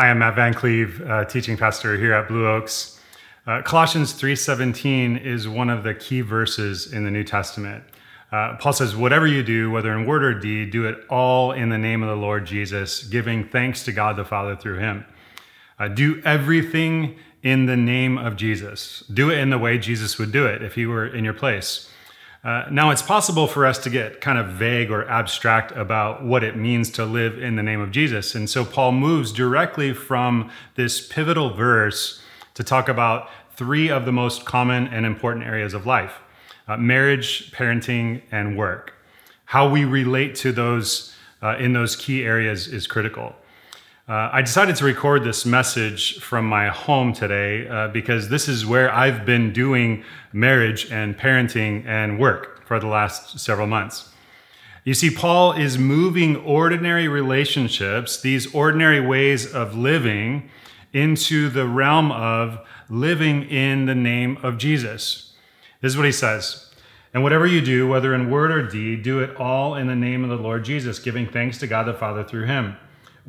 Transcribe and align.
Hi, 0.00 0.08
I'm 0.08 0.20
Matt 0.20 0.34
Van 0.34 0.54
Cleve, 0.54 1.02
uh, 1.02 1.26
teaching 1.26 1.58
pastor 1.58 1.94
here 1.98 2.14
at 2.14 2.26
Blue 2.26 2.46
Oaks. 2.46 2.98
Uh, 3.46 3.60
Colossians 3.60 4.14
3:17 4.14 5.18
is 5.18 5.46
one 5.46 5.68
of 5.68 5.82
the 5.82 5.92
key 5.92 6.22
verses 6.22 6.90
in 6.90 7.04
the 7.04 7.10
New 7.10 7.22
Testament. 7.22 7.84
Uh, 8.32 8.54
Paul 8.54 8.72
says, 8.72 8.96
"Whatever 8.96 9.26
you 9.26 9.42
do, 9.42 9.70
whether 9.70 9.92
in 9.92 10.06
word 10.06 10.24
or 10.24 10.32
deed, 10.32 10.70
do 10.70 10.86
it 10.86 11.04
all 11.10 11.52
in 11.52 11.68
the 11.68 11.76
name 11.76 12.02
of 12.02 12.08
the 12.08 12.16
Lord 12.16 12.46
Jesus, 12.46 13.02
giving 13.02 13.44
thanks 13.44 13.84
to 13.84 13.92
God 13.92 14.16
the 14.16 14.24
Father 14.24 14.56
through 14.56 14.78
Him. 14.78 15.04
Uh, 15.78 15.88
do 15.88 16.22
everything 16.24 17.16
in 17.42 17.66
the 17.66 17.76
name 17.76 18.16
of 18.16 18.36
Jesus. 18.36 19.04
Do 19.12 19.28
it 19.28 19.36
in 19.36 19.50
the 19.50 19.58
way 19.58 19.76
Jesus 19.76 20.16
would 20.16 20.32
do 20.32 20.46
it 20.46 20.62
if 20.62 20.76
He 20.76 20.86
were 20.86 21.06
in 21.06 21.24
your 21.24 21.34
place." 21.34 21.89
Uh, 22.42 22.64
now, 22.70 22.90
it's 22.90 23.02
possible 23.02 23.46
for 23.46 23.66
us 23.66 23.76
to 23.78 23.90
get 23.90 24.22
kind 24.22 24.38
of 24.38 24.48
vague 24.48 24.90
or 24.90 25.06
abstract 25.08 25.72
about 25.72 26.24
what 26.24 26.42
it 26.42 26.56
means 26.56 26.88
to 26.90 27.04
live 27.04 27.38
in 27.38 27.56
the 27.56 27.62
name 27.62 27.80
of 27.80 27.90
Jesus. 27.90 28.34
And 28.34 28.48
so 28.48 28.64
Paul 28.64 28.92
moves 28.92 29.30
directly 29.30 29.92
from 29.92 30.50
this 30.74 31.06
pivotal 31.06 31.52
verse 31.52 32.22
to 32.54 32.64
talk 32.64 32.88
about 32.88 33.28
three 33.56 33.90
of 33.90 34.06
the 34.06 34.12
most 34.12 34.46
common 34.46 34.88
and 34.88 35.04
important 35.04 35.44
areas 35.44 35.74
of 35.74 35.84
life 35.84 36.20
uh, 36.66 36.76
marriage, 36.76 37.52
parenting, 37.52 38.22
and 38.30 38.56
work. 38.56 38.94
How 39.46 39.68
we 39.68 39.84
relate 39.84 40.34
to 40.36 40.52
those 40.52 41.14
uh, 41.42 41.56
in 41.58 41.72
those 41.72 41.96
key 41.96 42.24
areas 42.24 42.68
is 42.68 42.86
critical. 42.86 43.34
Uh, 44.10 44.28
I 44.32 44.42
decided 44.42 44.74
to 44.74 44.84
record 44.84 45.22
this 45.22 45.46
message 45.46 46.18
from 46.18 46.44
my 46.44 46.66
home 46.66 47.12
today 47.12 47.68
uh, 47.68 47.86
because 47.86 48.28
this 48.28 48.48
is 48.48 48.66
where 48.66 48.92
I've 48.92 49.24
been 49.24 49.52
doing 49.52 50.02
marriage 50.32 50.90
and 50.90 51.16
parenting 51.16 51.86
and 51.86 52.18
work 52.18 52.66
for 52.66 52.80
the 52.80 52.88
last 52.88 53.38
several 53.38 53.68
months. 53.68 54.08
You 54.82 54.94
see, 54.94 55.10
Paul 55.10 55.52
is 55.52 55.78
moving 55.78 56.34
ordinary 56.38 57.06
relationships, 57.06 58.20
these 58.20 58.52
ordinary 58.52 59.00
ways 59.00 59.54
of 59.54 59.76
living, 59.76 60.50
into 60.92 61.48
the 61.48 61.68
realm 61.68 62.10
of 62.10 62.66
living 62.88 63.44
in 63.44 63.86
the 63.86 63.94
name 63.94 64.38
of 64.42 64.58
Jesus. 64.58 65.34
This 65.82 65.92
is 65.92 65.96
what 65.96 66.06
he 66.06 66.10
says. 66.10 66.74
And 67.14 67.22
whatever 67.22 67.46
you 67.46 67.60
do, 67.60 67.86
whether 67.86 68.12
in 68.12 68.28
word 68.28 68.50
or 68.50 68.66
deed, 68.66 69.04
do 69.04 69.20
it 69.20 69.36
all 69.36 69.76
in 69.76 69.86
the 69.86 69.94
name 69.94 70.24
of 70.24 70.30
the 70.30 70.42
Lord 70.42 70.64
Jesus, 70.64 70.98
giving 70.98 71.28
thanks 71.28 71.58
to 71.58 71.68
God 71.68 71.84
the 71.84 71.94
Father 71.94 72.24
through 72.24 72.46
him. 72.46 72.76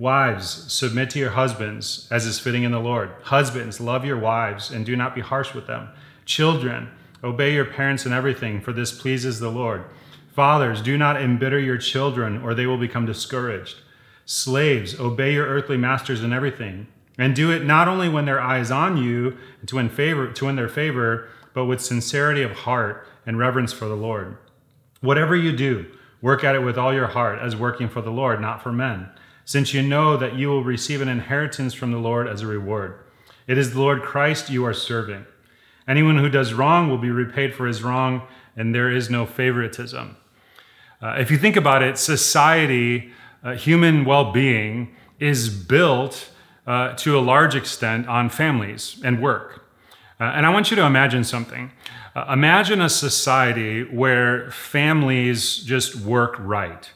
Wives, 0.02 0.73
submit 0.73 1.11
to 1.11 1.19
your 1.19 1.30
husbands 1.30 2.07
as 2.09 2.25
is 2.25 2.39
fitting 2.39 2.63
in 2.63 2.71
the 2.71 2.80
Lord. 2.80 3.11
Husbands, 3.21 3.80
love 3.80 4.03
your 4.03 4.17
wives 4.17 4.71
and 4.71 4.83
do 4.83 4.95
not 4.95 5.13
be 5.13 5.21
harsh 5.21 5.53
with 5.53 5.67
them. 5.67 5.89
Children, 6.25 6.89
obey 7.23 7.53
your 7.53 7.66
parents 7.66 8.03
in 8.03 8.11
everything, 8.11 8.61
for 8.61 8.73
this 8.73 8.91
pleases 8.91 9.39
the 9.39 9.52
Lord. 9.52 9.83
Fathers, 10.33 10.81
do 10.81 10.97
not 10.97 11.21
embitter 11.21 11.59
your 11.59 11.77
children, 11.77 12.41
or 12.41 12.55
they 12.55 12.66
will 12.66 12.80
become 12.80 13.05
discouraged. 13.05 13.75
Slaves, 14.25 14.99
obey 14.99 15.33
your 15.33 15.45
earthly 15.45 15.77
masters 15.77 16.23
in 16.23 16.33
everything, 16.33 16.88
and 17.19 17.36
do 17.36 17.52
it 17.52 17.63
not 17.63 17.88
only 17.88 18.09
when 18.09 18.25
their 18.25 18.41
eye 18.41 18.58
is 18.58 18.71
on 18.71 18.97
you 18.97 19.38
to 19.67 19.75
win 19.75 19.88
favor, 19.88 20.31
to 20.31 20.45
win 20.45 20.55
their 20.55 20.67
favor, 20.67 21.30
but 21.53 21.65
with 21.65 21.80
sincerity 21.80 22.42
of 22.42 22.52
heart 22.52 23.08
and 23.27 23.37
reverence 23.37 23.71
for 23.71 23.86
the 23.86 23.95
Lord. 23.95 24.36
Whatever 25.02 25.36
you 25.36 25.55
do, 25.55 25.86
work 26.23 26.43
at 26.43 26.55
it 26.55 26.64
with 26.64 26.76
all 26.76 26.92
your 26.92 27.09
heart, 27.09 27.37
as 27.37 27.55
working 27.55 27.87
for 27.87 28.02
the 28.02 28.09
Lord, 28.09 28.42
not 28.42 28.64
for 28.64 28.71
men 28.71 29.08
since 29.52 29.73
you 29.73 29.82
know 29.82 30.16
that 30.16 30.38
you 30.38 30.48
will 30.48 30.64
receive 30.64 31.02
an 31.02 31.10
inheritance 31.10 31.73
from 31.73 31.92
the 31.92 31.98
Lord 31.98 32.26
as 32.26 32.42
a 32.42 32.48
reward. 32.48 32.98
It 33.48 33.58
is 33.58 33.73
the 33.73 33.82
Lord 33.82 34.02
Christ 34.02 34.50
you 34.50 34.66
are 34.66 34.73
serving. 34.73 35.26
Anyone 35.86 36.20
who 36.20 36.30
does 36.30 36.54
wrong 36.54 36.89
will 36.89 36.98
be 36.98 37.12
repaid 37.12 37.54
for 37.54 37.67
his 37.67 37.84
wrong, 37.84 38.22
and 38.56 38.73
there 38.73 38.89
is 38.89 39.10
no 39.10 39.26
favoritism. 39.26 40.16
Uh, 41.02 41.16
if 41.20 41.30
you 41.30 41.38
think 41.38 41.58
about 41.58 41.84
it, 41.84 41.98
society, 41.98 43.12
uh, 43.44 43.52
human 43.52 44.06
well 44.06 44.32
being, 44.32 44.95
is 45.20 45.50
built 45.50 46.30
uh, 46.66 46.94
to 46.94 47.20
a 47.20 47.20
large 47.20 47.54
extent 47.54 48.08
on 48.08 48.30
families 48.30 49.02
and 49.04 49.22
work. 49.22 49.66
Uh, 50.18 50.32
and 50.33 50.45
I 50.45 50.50
want 50.50 50.72
you 50.72 50.78
to 50.78 50.86
imagine 50.86 51.26
something. 51.26 51.73
Uh, 52.16 52.26
imagine 52.32 52.80
a 52.80 52.88
society 52.88 53.83
where 53.83 54.50
families 54.50 55.58
just 55.58 55.98
work 55.98 56.38
right 56.39 56.89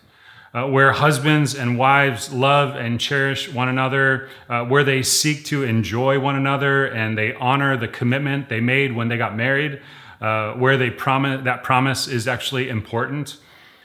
uh, 0.56 0.66
where 0.66 0.94
husbands 0.94 1.54
and 1.54 1.78
wives 1.78 2.32
love 2.32 2.78
and 2.78 2.98
cherish 2.98 3.52
one 3.52 3.68
another, 3.68 4.30
uh, 4.48 4.64
where 4.64 4.86
they 4.86 5.04
seek 5.04 5.44
to 5.44 5.64
enjoy 5.64 6.18
one 6.18 6.36
another 6.36 6.86
and 6.86 7.18
they 7.18 7.34
honor 7.34 7.76
the 7.76 7.90
commitment 7.90 8.48
they 8.48 8.62
made 8.62 8.96
when 8.96 9.10
they 9.10 9.18
got 9.18 9.36
married, 9.36 9.82
uh, 10.22 10.54
where 10.54 10.78
they 10.78 10.90
promise 10.90 11.44
that 11.44 11.62
promise 11.62 12.08
is 12.08 12.26
actually 12.26 12.70
important. 12.70 13.36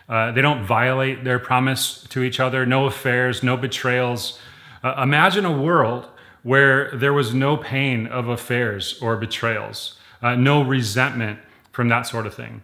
Uh, 0.08 0.30
they 0.30 0.40
don't 0.40 0.64
violate 0.64 1.24
their 1.24 1.40
promise 1.40 2.04
to 2.08 2.22
each 2.22 2.38
other, 2.38 2.64
no 2.64 2.86
affairs, 2.86 3.42
no 3.42 3.56
betrayals. 3.56 4.38
Uh, 4.84 4.94
imagine 5.02 5.44
a 5.44 5.60
world 5.60 6.06
where 6.44 6.92
there 6.92 7.12
was 7.12 7.34
no 7.34 7.56
pain 7.56 8.06
of 8.06 8.28
affairs 8.28 8.96
or 9.02 9.16
betrayals, 9.16 9.98
uh, 10.22 10.36
no 10.36 10.62
resentment 10.62 11.40
from 11.72 11.88
that 11.88 12.02
sort 12.02 12.26
of 12.26 12.34
thing. 12.34 12.62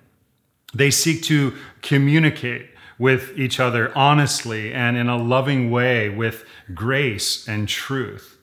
They 0.72 0.92
seek 0.92 1.22
to 1.24 1.54
communicate 1.82 2.70
with 2.98 3.36
each 3.36 3.60
other 3.60 3.96
honestly 3.96 4.72
and 4.72 4.96
in 4.96 5.08
a 5.08 5.16
loving 5.16 5.70
way 5.70 6.08
with 6.08 6.44
grace 6.74 7.46
and 7.46 7.68
truth. 7.68 8.38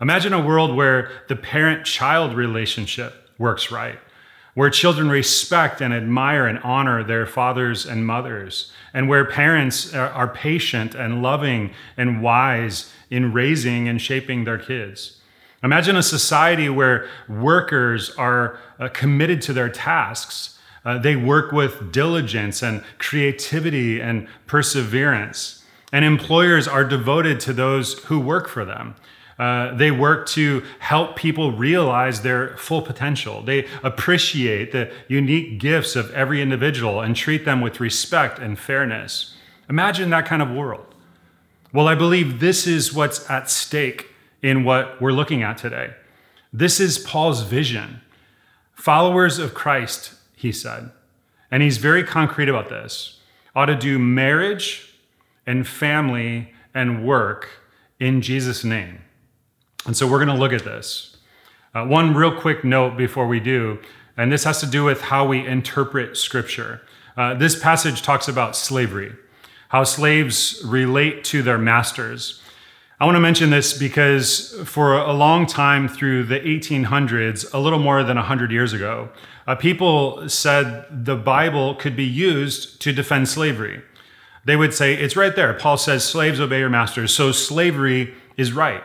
Imagine 0.00 0.32
a 0.32 0.44
world 0.44 0.76
where 0.76 1.10
the 1.28 1.36
parent 1.36 1.86
child 1.86 2.34
relationship 2.34 3.30
works 3.38 3.70
right, 3.70 3.98
where 4.54 4.68
children 4.68 5.08
respect 5.08 5.80
and 5.80 5.94
admire 5.94 6.46
and 6.46 6.58
honor 6.58 7.02
their 7.02 7.26
fathers 7.26 7.86
and 7.86 8.06
mothers, 8.06 8.72
and 8.92 9.08
where 9.08 9.24
parents 9.24 9.94
are 9.94 10.28
patient 10.28 10.94
and 10.94 11.22
loving 11.22 11.72
and 11.96 12.22
wise 12.22 12.92
in 13.10 13.32
raising 13.32 13.88
and 13.88 14.00
shaping 14.02 14.44
their 14.44 14.58
kids. 14.58 15.20
Imagine 15.62 15.96
a 15.96 16.02
society 16.02 16.68
where 16.68 17.08
workers 17.28 18.10
are 18.16 18.58
uh, 18.78 18.88
committed 18.88 19.40
to 19.42 19.52
their 19.52 19.70
tasks 19.70 20.55
uh, 20.86 20.96
they 20.96 21.16
work 21.16 21.50
with 21.50 21.90
diligence 21.90 22.62
and 22.62 22.82
creativity 22.98 24.00
and 24.00 24.28
perseverance. 24.46 25.64
And 25.92 26.04
employers 26.04 26.68
are 26.68 26.84
devoted 26.84 27.40
to 27.40 27.52
those 27.52 27.98
who 28.04 28.20
work 28.20 28.48
for 28.48 28.64
them. 28.64 28.94
Uh, 29.36 29.74
they 29.74 29.90
work 29.90 30.28
to 30.28 30.62
help 30.78 31.16
people 31.16 31.50
realize 31.50 32.22
their 32.22 32.56
full 32.56 32.82
potential. 32.82 33.42
They 33.42 33.66
appreciate 33.82 34.70
the 34.70 34.92
unique 35.08 35.58
gifts 35.58 35.96
of 35.96 36.10
every 36.12 36.40
individual 36.40 37.00
and 37.00 37.16
treat 37.16 37.44
them 37.44 37.60
with 37.60 37.80
respect 37.80 38.38
and 38.38 38.56
fairness. 38.56 39.34
Imagine 39.68 40.10
that 40.10 40.24
kind 40.24 40.40
of 40.40 40.50
world. 40.50 40.94
Well, 41.72 41.88
I 41.88 41.96
believe 41.96 42.38
this 42.38 42.64
is 42.66 42.94
what's 42.94 43.28
at 43.28 43.50
stake 43.50 44.06
in 44.40 44.62
what 44.62 45.02
we're 45.02 45.12
looking 45.12 45.42
at 45.42 45.58
today. 45.58 45.94
This 46.52 46.78
is 46.78 46.96
Paul's 46.96 47.42
vision. 47.42 48.00
Followers 48.72 49.40
of 49.40 49.52
Christ 49.52 50.15
he 50.36 50.52
said. 50.52 50.92
And 51.50 51.62
he's 51.62 51.78
very 51.78 52.04
concrete 52.04 52.48
about 52.48 52.68
this. 52.68 53.20
Ought 53.56 53.66
to 53.66 53.74
do 53.74 53.98
marriage 53.98 54.94
and 55.46 55.66
family 55.66 56.52
and 56.74 57.04
work 57.04 57.48
in 57.98 58.20
Jesus' 58.20 58.62
name. 58.62 59.00
And 59.86 59.96
so 59.96 60.06
we're 60.06 60.24
going 60.24 60.36
to 60.36 60.40
look 60.40 60.52
at 60.52 60.64
this. 60.64 61.16
Uh, 61.74 61.84
one 61.84 62.14
real 62.14 62.38
quick 62.38 62.64
note 62.64 62.96
before 62.96 63.26
we 63.26 63.40
do, 63.40 63.78
and 64.16 64.30
this 64.32 64.44
has 64.44 64.60
to 64.60 64.66
do 64.66 64.84
with 64.84 65.00
how 65.02 65.26
we 65.26 65.46
interpret 65.46 66.16
Scripture. 66.16 66.82
Uh, 67.16 67.34
this 67.34 67.58
passage 67.58 68.02
talks 68.02 68.28
about 68.28 68.56
slavery, 68.56 69.14
how 69.68 69.84
slaves 69.84 70.62
relate 70.64 71.24
to 71.24 71.42
their 71.42 71.58
masters. 71.58 72.42
I 72.98 73.04
want 73.04 73.16
to 73.16 73.20
mention 73.20 73.50
this 73.50 73.76
because 73.76 74.58
for 74.64 74.94
a 74.94 75.12
long 75.12 75.44
time 75.44 75.86
through 75.86 76.24
the 76.24 76.40
1800s, 76.40 77.52
a 77.52 77.58
little 77.58 77.78
more 77.78 78.02
than 78.02 78.16
100 78.16 78.50
years 78.50 78.72
ago, 78.72 79.10
uh, 79.46 79.54
people 79.54 80.26
said 80.30 80.86
the 80.90 81.14
Bible 81.14 81.74
could 81.74 81.94
be 81.94 82.06
used 82.06 82.80
to 82.80 82.94
defend 82.94 83.28
slavery. 83.28 83.82
They 84.46 84.56
would 84.56 84.72
say, 84.72 84.94
it's 84.94 85.14
right 85.14 85.36
there. 85.36 85.52
Paul 85.52 85.76
says, 85.76 86.04
slaves 86.04 86.40
obey 86.40 86.60
your 86.60 86.70
masters, 86.70 87.12
so 87.12 87.32
slavery 87.32 88.14
is 88.38 88.54
right. 88.54 88.82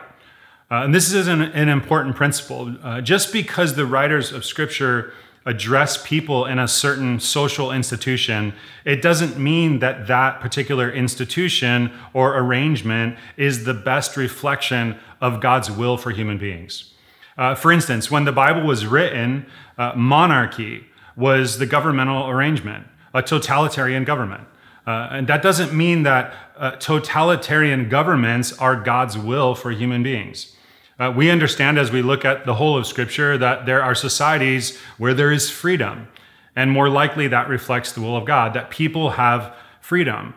Uh, 0.70 0.84
and 0.84 0.94
this 0.94 1.10
is 1.10 1.26
an, 1.26 1.40
an 1.40 1.70
important 1.70 2.14
principle. 2.14 2.76
Uh, 2.82 3.00
just 3.00 3.32
because 3.32 3.76
the 3.76 3.86
writers 3.86 4.30
of 4.30 4.44
Scripture 4.44 5.14
address 5.44 6.06
people 6.06 6.46
in 6.46 6.58
a 6.58 6.68
certain 6.68 7.18
social 7.18 7.72
institution, 7.72 8.54
it 8.84 9.02
doesn't 9.02 9.38
mean 9.38 9.80
that 9.80 10.06
that 10.06 10.40
particular 10.40 10.90
institution 10.90 11.90
or 12.12 12.38
arrangement 12.38 13.16
is 13.36 13.64
the 13.64 13.74
best 13.74 14.16
reflection 14.16 14.96
of 15.20 15.40
God's 15.40 15.70
will 15.70 15.96
for 15.96 16.10
human 16.10 16.38
beings. 16.38 16.92
Uh, 17.36 17.54
for 17.54 17.72
instance, 17.72 18.10
when 18.10 18.24
the 18.24 18.32
Bible 18.32 18.62
was 18.62 18.86
written, 18.86 19.46
uh, 19.78 19.92
monarchy 19.96 20.86
was 21.16 21.58
the 21.58 21.66
governmental 21.66 22.28
arrangement, 22.28 22.86
a 23.14 23.22
totalitarian 23.22 24.04
government. 24.04 24.46
Uh, 24.86 25.08
and 25.12 25.26
that 25.28 25.42
doesn't 25.42 25.72
mean 25.72 26.02
that 26.02 26.34
uh, 26.56 26.72
totalitarian 26.72 27.88
governments 27.88 28.52
are 28.58 28.76
God's 28.76 29.16
will 29.16 29.54
for 29.54 29.70
human 29.70 30.02
beings. 30.02 30.56
Uh, 31.02 31.10
we 31.10 31.30
understand 31.30 31.80
as 31.80 31.90
we 31.90 32.00
look 32.00 32.24
at 32.24 32.46
the 32.46 32.54
whole 32.54 32.76
of 32.76 32.86
Scripture 32.86 33.36
that 33.36 33.66
there 33.66 33.82
are 33.82 33.92
societies 33.92 34.78
where 34.98 35.12
there 35.12 35.32
is 35.32 35.50
freedom, 35.50 36.06
and 36.54 36.70
more 36.70 36.88
likely 36.88 37.26
that 37.26 37.48
reflects 37.48 37.90
the 37.90 38.00
will 38.00 38.16
of 38.16 38.24
God, 38.24 38.54
that 38.54 38.70
people 38.70 39.10
have 39.10 39.52
freedom. 39.80 40.32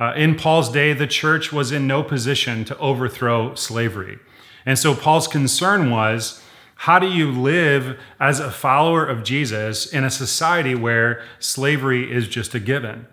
Uh, 0.00 0.12
in 0.16 0.34
Paul's 0.34 0.68
day, 0.68 0.94
the 0.94 1.06
church 1.06 1.52
was 1.52 1.70
in 1.70 1.86
no 1.86 2.02
position 2.02 2.64
to 2.64 2.76
overthrow 2.78 3.54
slavery. 3.54 4.18
And 4.66 4.76
so 4.76 4.96
Paul's 4.96 5.28
concern 5.28 5.92
was 5.92 6.42
how 6.74 6.98
do 6.98 7.06
you 7.06 7.30
live 7.30 7.96
as 8.18 8.40
a 8.40 8.50
follower 8.50 9.06
of 9.06 9.22
Jesus 9.22 9.86
in 9.86 10.02
a 10.02 10.10
society 10.10 10.74
where 10.74 11.22
slavery 11.38 12.12
is 12.12 12.26
just 12.26 12.52
a 12.52 12.58
given? 12.58 13.06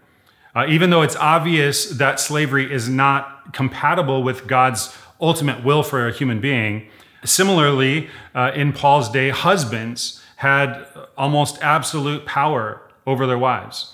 Uh, 0.55 0.65
even 0.67 0.89
though 0.89 1.03
it's 1.03 1.15
obvious 1.17 1.91
that 1.91 2.19
slavery 2.19 2.73
is 2.73 2.89
not 2.89 3.53
compatible 3.53 4.23
with 4.23 4.47
God's 4.47 4.97
ultimate 5.19 5.63
will 5.63 5.83
for 5.83 6.07
a 6.07 6.13
human 6.13 6.39
being, 6.39 6.87
similarly, 7.23 8.09
uh, 8.35 8.51
in 8.53 8.73
Paul's 8.73 9.09
day, 9.09 9.29
husbands 9.29 10.21
had 10.37 10.85
almost 11.17 11.57
absolute 11.61 12.25
power 12.25 12.81
over 13.05 13.25
their 13.25 13.37
wives. 13.37 13.93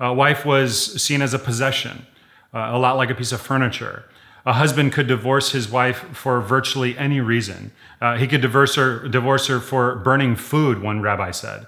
A 0.00 0.12
wife 0.12 0.44
was 0.44 1.02
seen 1.02 1.22
as 1.22 1.34
a 1.34 1.38
possession, 1.38 2.06
uh, 2.54 2.70
a 2.72 2.78
lot 2.78 2.96
like 2.96 3.10
a 3.10 3.14
piece 3.14 3.32
of 3.32 3.40
furniture. 3.40 4.04
A 4.44 4.54
husband 4.54 4.92
could 4.92 5.06
divorce 5.06 5.52
his 5.52 5.68
wife 5.68 5.98
for 6.12 6.40
virtually 6.40 6.98
any 6.98 7.20
reason. 7.20 7.72
Uh, 8.00 8.16
he 8.16 8.26
could 8.26 8.40
divorce 8.40 8.74
her, 8.74 9.06
divorce 9.06 9.46
her 9.46 9.60
for 9.60 9.96
burning 9.96 10.34
food, 10.34 10.82
one 10.82 11.00
rabbi 11.00 11.30
said. 11.30 11.66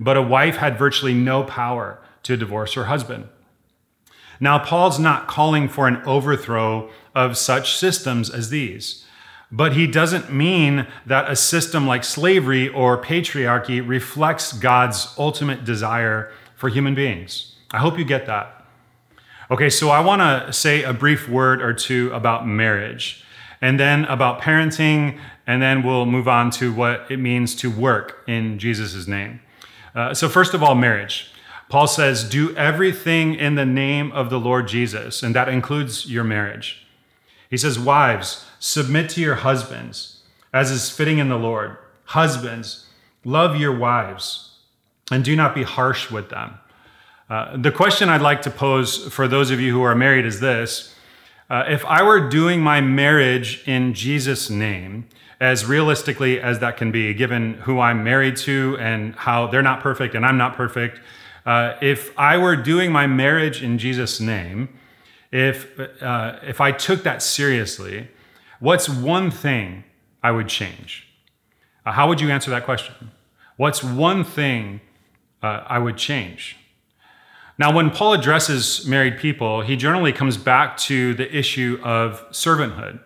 But 0.00 0.16
a 0.16 0.22
wife 0.22 0.56
had 0.56 0.78
virtually 0.78 1.14
no 1.14 1.44
power 1.44 2.00
to 2.24 2.36
divorce 2.36 2.74
her 2.74 2.86
husband. 2.86 3.28
Now, 4.40 4.58
Paul's 4.58 4.98
not 4.98 5.28
calling 5.28 5.68
for 5.68 5.86
an 5.86 6.02
overthrow 6.04 6.90
of 7.16 7.36
such 7.36 7.76
systems 7.76 8.30
as 8.30 8.50
these, 8.50 9.04
but 9.50 9.72
he 9.72 9.86
doesn't 9.86 10.30
mean 10.30 10.86
that 11.06 11.30
a 11.30 11.34
system 11.34 11.86
like 11.86 12.04
slavery 12.04 12.68
or 12.68 13.02
patriarchy 13.02 13.86
reflects 13.86 14.52
God's 14.52 15.14
ultimate 15.18 15.64
desire 15.64 16.30
for 16.54 16.68
human 16.68 16.94
beings. 16.94 17.54
I 17.70 17.78
hope 17.78 17.98
you 17.98 18.04
get 18.04 18.26
that. 18.26 18.64
Okay, 19.50 19.70
so 19.70 19.88
I 19.90 20.00
want 20.00 20.20
to 20.20 20.52
say 20.52 20.82
a 20.82 20.92
brief 20.92 21.28
word 21.28 21.62
or 21.62 21.72
two 21.72 22.12
about 22.12 22.46
marriage, 22.46 23.24
and 23.62 23.80
then 23.80 24.04
about 24.06 24.42
parenting, 24.42 25.18
and 25.46 25.62
then 25.62 25.82
we'll 25.82 26.06
move 26.06 26.28
on 26.28 26.50
to 26.52 26.72
what 26.72 27.10
it 27.10 27.18
means 27.18 27.54
to 27.56 27.70
work 27.70 28.24
in 28.26 28.58
Jesus' 28.58 29.06
name. 29.06 29.40
Uh, 29.94 30.12
so, 30.12 30.28
first 30.28 30.52
of 30.52 30.62
all, 30.62 30.74
marriage. 30.74 31.32
Paul 31.68 31.86
says, 31.86 32.28
Do 32.28 32.54
everything 32.56 33.34
in 33.34 33.54
the 33.54 33.64
name 33.64 34.12
of 34.12 34.28
the 34.28 34.38
Lord 34.38 34.68
Jesus, 34.68 35.22
and 35.22 35.34
that 35.34 35.48
includes 35.48 36.10
your 36.10 36.24
marriage. 36.24 36.85
He 37.50 37.56
says, 37.56 37.78
Wives, 37.78 38.44
submit 38.58 39.10
to 39.10 39.20
your 39.20 39.36
husbands, 39.36 40.22
as 40.52 40.70
is 40.70 40.90
fitting 40.90 41.18
in 41.18 41.28
the 41.28 41.38
Lord. 41.38 41.76
Husbands, 42.04 42.86
love 43.24 43.56
your 43.56 43.76
wives, 43.76 44.58
and 45.10 45.24
do 45.24 45.36
not 45.36 45.54
be 45.54 45.62
harsh 45.62 46.10
with 46.10 46.30
them. 46.30 46.58
Uh, 47.28 47.56
the 47.56 47.72
question 47.72 48.08
I'd 48.08 48.22
like 48.22 48.42
to 48.42 48.50
pose 48.50 49.12
for 49.12 49.26
those 49.26 49.50
of 49.50 49.60
you 49.60 49.72
who 49.72 49.82
are 49.82 49.94
married 49.94 50.26
is 50.26 50.40
this 50.40 50.94
uh, 51.50 51.64
If 51.68 51.84
I 51.84 52.02
were 52.02 52.28
doing 52.28 52.60
my 52.60 52.80
marriage 52.80 53.66
in 53.66 53.94
Jesus' 53.94 54.48
name, 54.48 55.08
as 55.40 55.66
realistically 55.66 56.40
as 56.40 56.60
that 56.60 56.76
can 56.76 56.90
be, 56.90 57.12
given 57.12 57.54
who 57.54 57.80
I'm 57.80 58.02
married 58.02 58.36
to 58.38 58.76
and 58.80 59.14
how 59.16 59.48
they're 59.48 59.62
not 59.62 59.80
perfect 59.80 60.14
and 60.14 60.24
I'm 60.24 60.38
not 60.38 60.56
perfect, 60.56 61.00
uh, 61.44 61.74
if 61.80 62.16
I 62.18 62.38
were 62.38 62.56
doing 62.56 62.90
my 62.90 63.06
marriage 63.06 63.62
in 63.62 63.78
Jesus' 63.78 64.20
name, 64.20 64.68
if, 65.36 65.78
uh, 66.02 66.38
if 66.42 66.62
I 66.62 66.72
took 66.72 67.02
that 67.02 67.22
seriously, 67.22 68.08
what's 68.58 68.88
one 68.88 69.30
thing 69.30 69.84
I 70.22 70.30
would 70.30 70.48
change? 70.48 71.06
Uh, 71.84 71.92
how 71.92 72.08
would 72.08 72.22
you 72.22 72.30
answer 72.30 72.50
that 72.50 72.64
question? 72.64 73.10
What's 73.58 73.84
one 73.84 74.24
thing 74.24 74.80
uh, 75.42 75.62
I 75.66 75.78
would 75.78 75.98
change? 75.98 76.56
Now, 77.58 77.70
when 77.70 77.90
Paul 77.90 78.14
addresses 78.14 78.86
married 78.86 79.18
people, 79.18 79.60
he 79.60 79.76
generally 79.76 80.12
comes 80.12 80.38
back 80.38 80.78
to 80.78 81.12
the 81.12 81.34
issue 81.34 81.78
of 81.82 82.24
servanthood. 82.30 83.00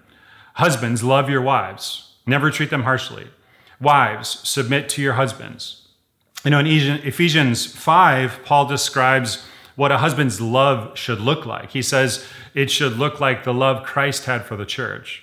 Husbands, 0.55 1.03
love 1.03 1.29
your 1.29 1.43
wives, 1.43 2.15
never 2.27 2.51
treat 2.51 2.71
them 2.71 2.85
harshly. 2.85 3.27
Wives, 3.81 4.41
submit 4.49 4.89
to 4.91 5.03
your 5.03 5.15
husbands. 5.15 5.89
You 6.45 6.53
know, 6.53 6.61
in 6.61 6.67
Ephesians 6.67 7.67
5, 7.67 8.41
Paul 8.45 8.67
describes 8.67 9.45
what 9.77 9.93
a 9.93 9.99
husband's 9.99 10.41
love 10.41 10.97
should 10.99 11.21
look 11.21 11.47
like. 11.47 11.71
He 11.71 11.83
says 11.83 12.27
it 12.55 12.71
should 12.71 12.97
look 12.97 13.21
like 13.21 13.45
the 13.45 13.55
love 13.55 13.85
Christ 13.85 14.25
had 14.25 14.45
for 14.45 14.57
the 14.57 14.67
church. 14.67 15.23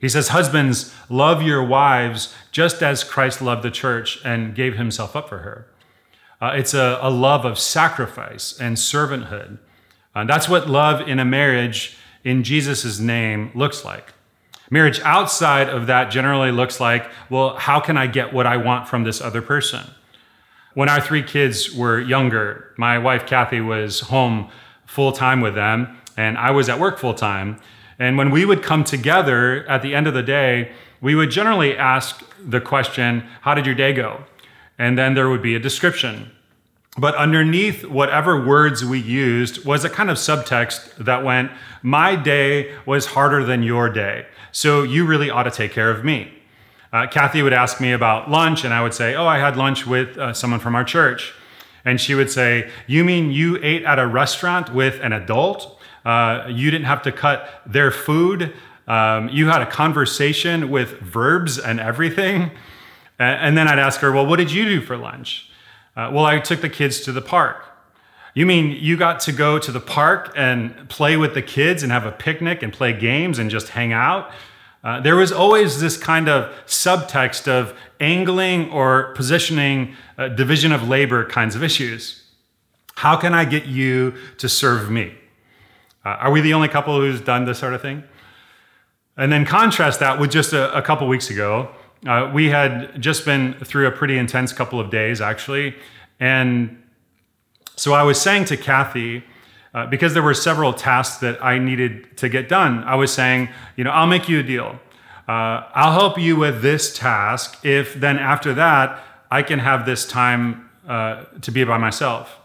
He 0.00 0.08
says, 0.08 0.28
Husbands, 0.28 0.94
love 1.08 1.42
your 1.42 1.62
wives 1.62 2.34
just 2.50 2.82
as 2.82 3.04
Christ 3.04 3.42
loved 3.42 3.62
the 3.62 3.70
church 3.70 4.18
and 4.24 4.54
gave 4.54 4.76
himself 4.76 5.14
up 5.14 5.28
for 5.28 5.38
her. 5.38 5.66
Uh, 6.40 6.52
it's 6.54 6.72
a, 6.72 6.98
a, 7.02 7.10
love 7.10 7.44
of 7.44 7.58
sacrifice 7.58 8.58
and 8.58 8.78
servanthood. 8.78 9.58
Uh, 10.14 10.24
that's 10.24 10.48
what 10.48 10.70
love 10.70 11.06
in 11.06 11.18
a 11.18 11.24
marriage 11.24 11.98
in 12.24 12.42
Jesus' 12.42 12.98
name 12.98 13.50
looks 13.54 13.84
like. 13.84 14.14
Marriage 14.70 15.00
outside 15.00 15.68
of 15.68 15.86
that 15.88 16.10
generally 16.10 16.50
looks 16.50 16.80
like, 16.80 17.10
well, 17.28 17.56
how 17.56 17.78
can 17.78 17.98
I 17.98 18.06
get 18.06 18.32
what 18.32 18.46
I 18.46 18.56
want 18.56 18.88
from 18.88 19.04
this 19.04 19.20
other 19.20 19.42
person? 19.42 19.84
When 20.74 20.88
our 20.88 21.00
three 21.00 21.22
kids 21.22 21.74
were 21.74 22.00
younger, 22.00 22.72
my 22.76 22.98
wife 22.98 23.26
Kathy 23.26 23.60
was 23.60 24.00
home 24.00 24.50
full 24.86 25.12
time 25.12 25.40
with 25.40 25.54
them, 25.54 25.96
and 26.16 26.38
I 26.38 26.50
was 26.50 26.68
at 26.68 26.78
work 26.78 26.98
full 26.98 27.14
time. 27.14 27.60
And 27.98 28.16
when 28.16 28.30
we 28.30 28.44
would 28.44 28.62
come 28.62 28.84
together 28.84 29.66
at 29.68 29.82
the 29.82 29.94
end 29.94 30.06
of 30.06 30.14
the 30.14 30.22
day, 30.22 30.72
we 31.00 31.14
would 31.14 31.30
generally 31.30 31.76
ask 31.76 32.24
the 32.42 32.60
question, 32.60 33.24
How 33.42 33.54
did 33.54 33.66
your 33.66 33.74
day 33.74 33.92
go? 33.92 34.24
and 34.80 34.96
then 34.96 35.12
there 35.12 35.28
would 35.28 35.42
be 35.42 35.54
a 35.54 35.58
description. 35.58 36.30
But 36.96 37.14
underneath 37.14 37.84
whatever 37.84 38.42
words 38.42 38.82
we 38.82 38.98
used 38.98 39.62
was 39.66 39.84
a 39.84 39.90
kind 39.90 40.08
of 40.10 40.16
subtext 40.16 40.96
that 41.04 41.22
went, 41.22 41.52
My 41.82 42.16
day 42.16 42.74
was 42.86 43.06
harder 43.06 43.44
than 43.44 43.62
your 43.62 43.90
day, 43.90 44.26
so 44.52 44.82
you 44.82 45.04
really 45.04 45.28
ought 45.28 45.42
to 45.42 45.50
take 45.50 45.72
care 45.72 45.90
of 45.90 46.02
me. 46.02 46.32
Uh, 46.92 47.06
Kathy 47.06 47.42
would 47.42 47.52
ask 47.52 47.80
me 47.80 47.92
about 47.92 48.30
lunch, 48.30 48.64
and 48.64 48.74
I 48.74 48.82
would 48.82 48.94
say, 48.94 49.14
Oh, 49.14 49.26
I 49.26 49.38
had 49.38 49.56
lunch 49.56 49.86
with 49.86 50.18
uh, 50.18 50.32
someone 50.32 50.60
from 50.60 50.74
our 50.74 50.84
church. 50.84 51.32
And 51.84 52.00
she 52.00 52.14
would 52.14 52.30
say, 52.30 52.70
You 52.86 53.04
mean 53.04 53.30
you 53.30 53.58
ate 53.62 53.84
at 53.84 53.98
a 53.98 54.06
restaurant 54.06 54.74
with 54.74 55.00
an 55.00 55.12
adult? 55.12 55.78
Uh, 56.04 56.46
you 56.48 56.70
didn't 56.70 56.86
have 56.86 57.02
to 57.02 57.12
cut 57.12 57.62
their 57.64 57.90
food. 57.90 58.52
Um, 58.88 59.28
you 59.28 59.46
had 59.48 59.62
a 59.62 59.70
conversation 59.70 60.70
with 60.70 60.98
verbs 61.00 61.58
and 61.58 61.78
everything. 61.78 62.50
And 63.18 63.56
then 63.56 63.68
I'd 63.68 63.78
ask 63.78 64.00
her, 64.00 64.10
Well, 64.10 64.26
what 64.26 64.36
did 64.36 64.50
you 64.50 64.64
do 64.64 64.80
for 64.80 64.96
lunch? 64.96 65.48
Uh, 65.96 66.10
well, 66.12 66.24
I 66.24 66.38
took 66.40 66.60
the 66.60 66.68
kids 66.68 67.00
to 67.02 67.12
the 67.12 67.22
park. 67.22 67.66
You 68.34 68.46
mean 68.46 68.70
you 68.70 68.96
got 68.96 69.20
to 69.20 69.32
go 69.32 69.58
to 69.58 69.72
the 69.72 69.80
park 69.80 70.32
and 70.36 70.88
play 70.88 71.16
with 71.16 71.34
the 71.34 71.42
kids 71.42 71.82
and 71.82 71.92
have 71.92 72.06
a 72.06 72.12
picnic 72.12 72.62
and 72.62 72.72
play 72.72 72.92
games 72.92 73.38
and 73.38 73.50
just 73.50 73.70
hang 73.70 73.92
out? 73.92 74.30
Uh, 74.82 75.00
there 75.00 75.16
was 75.16 75.30
always 75.30 75.80
this 75.80 75.96
kind 75.96 76.28
of 76.28 76.50
subtext 76.66 77.46
of 77.46 77.74
angling 78.00 78.70
or 78.70 79.12
positioning, 79.14 79.94
uh, 80.16 80.28
division 80.28 80.72
of 80.72 80.88
labor 80.88 81.24
kinds 81.26 81.54
of 81.54 81.62
issues. 81.62 82.24
How 82.96 83.16
can 83.16 83.34
I 83.34 83.44
get 83.44 83.66
you 83.66 84.14
to 84.38 84.48
serve 84.48 84.90
me? 84.90 85.14
Uh, 86.04 86.10
are 86.10 86.30
we 86.30 86.40
the 86.40 86.54
only 86.54 86.68
couple 86.68 86.98
who's 86.98 87.20
done 87.20 87.44
this 87.44 87.58
sort 87.58 87.74
of 87.74 87.82
thing? 87.82 88.04
And 89.16 89.30
then 89.30 89.44
contrast 89.44 90.00
that 90.00 90.18
with 90.18 90.30
just 90.30 90.54
a, 90.54 90.74
a 90.76 90.80
couple 90.80 91.06
weeks 91.08 91.28
ago. 91.28 91.68
Uh, 92.06 92.30
we 92.32 92.48
had 92.48 93.00
just 93.00 93.26
been 93.26 93.54
through 93.62 93.86
a 93.86 93.90
pretty 93.90 94.16
intense 94.16 94.52
couple 94.52 94.80
of 94.80 94.90
days, 94.90 95.20
actually. 95.20 95.76
And 96.18 96.82
so 97.76 97.92
I 97.92 98.02
was 98.02 98.18
saying 98.18 98.46
to 98.46 98.56
Kathy, 98.56 99.24
uh, 99.72 99.86
because 99.86 100.14
there 100.14 100.22
were 100.22 100.34
several 100.34 100.72
tasks 100.72 101.18
that 101.18 101.42
I 101.44 101.58
needed 101.58 102.16
to 102.18 102.28
get 102.28 102.48
done, 102.48 102.82
I 102.84 102.96
was 102.96 103.12
saying, 103.12 103.48
you 103.76 103.84
know, 103.84 103.90
I'll 103.90 104.06
make 104.06 104.28
you 104.28 104.40
a 104.40 104.42
deal. 104.42 104.80
Uh, 105.28 105.64
I'll 105.74 105.92
help 105.92 106.18
you 106.18 106.36
with 106.36 106.60
this 106.60 106.96
task 106.96 107.64
if 107.64 107.94
then 107.94 108.18
after 108.18 108.52
that, 108.54 109.02
I 109.30 109.42
can 109.42 109.60
have 109.60 109.86
this 109.86 110.06
time 110.06 110.68
uh, 110.88 111.24
to 111.42 111.52
be 111.52 111.62
by 111.62 111.78
myself. 111.78 112.36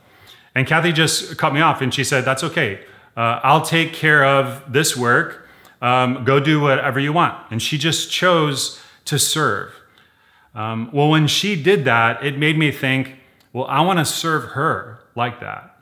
And 0.54 0.68
Kathy 0.68 0.92
just 0.92 1.38
cut 1.38 1.54
me 1.54 1.62
off 1.62 1.82
and 1.82 1.94
she 1.94 2.04
said, 2.04 2.26
That's 2.26 2.44
okay. 2.44 2.82
Uh, 3.18 3.40
I'll 3.44 3.64
take 3.64 3.94
care 3.94 4.24
of 4.24 4.72
this 4.72 4.96
work. 4.96 5.48
Um, 5.82 6.24
go 6.26 6.40
do 6.40 6.60
whatever 6.60 7.00
you 7.00 7.12
want. 7.12 7.52
And 7.52 7.62
she 7.62 7.78
just 7.78 8.12
chose 8.12 8.80
to 9.06 9.18
serve. 9.18 9.74
Um, 10.54 10.90
well, 10.94 11.10
when 11.10 11.28
she 11.28 11.62
did 11.62 11.86
that, 11.86 12.24
it 12.24 12.38
made 12.38 12.58
me 12.58 12.72
think 12.72 13.18
well, 13.52 13.66
I 13.68 13.80
want 13.82 14.00
to 14.00 14.06
serve 14.06 14.52
her 14.52 15.00
like 15.16 15.40
that. 15.40 15.75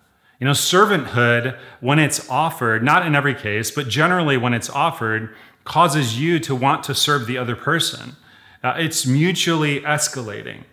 You 0.43 0.47
know, 0.47 0.51
servanthood, 0.51 1.57
when 1.79 1.99
it's 1.99 2.29
offered, 2.29 2.83
not 2.83 3.07
in 3.07 3.15
every 3.15 3.33
case, 3.33 3.71
but 3.71 3.87
generally 3.87 4.35
when 4.35 4.53
it's 4.53 4.69
offered, 4.69 5.33
causes 5.63 6.19
you 6.19 6.37
to 6.39 6.53
want 6.53 6.83
to 6.83 6.93
serve 6.93 7.27
the 7.27 7.37
other 7.37 7.55
person. 7.55 8.17
Uh, 8.61 8.73
it's 8.75 9.05
mutually 9.05 9.79
escalating. 9.79 10.65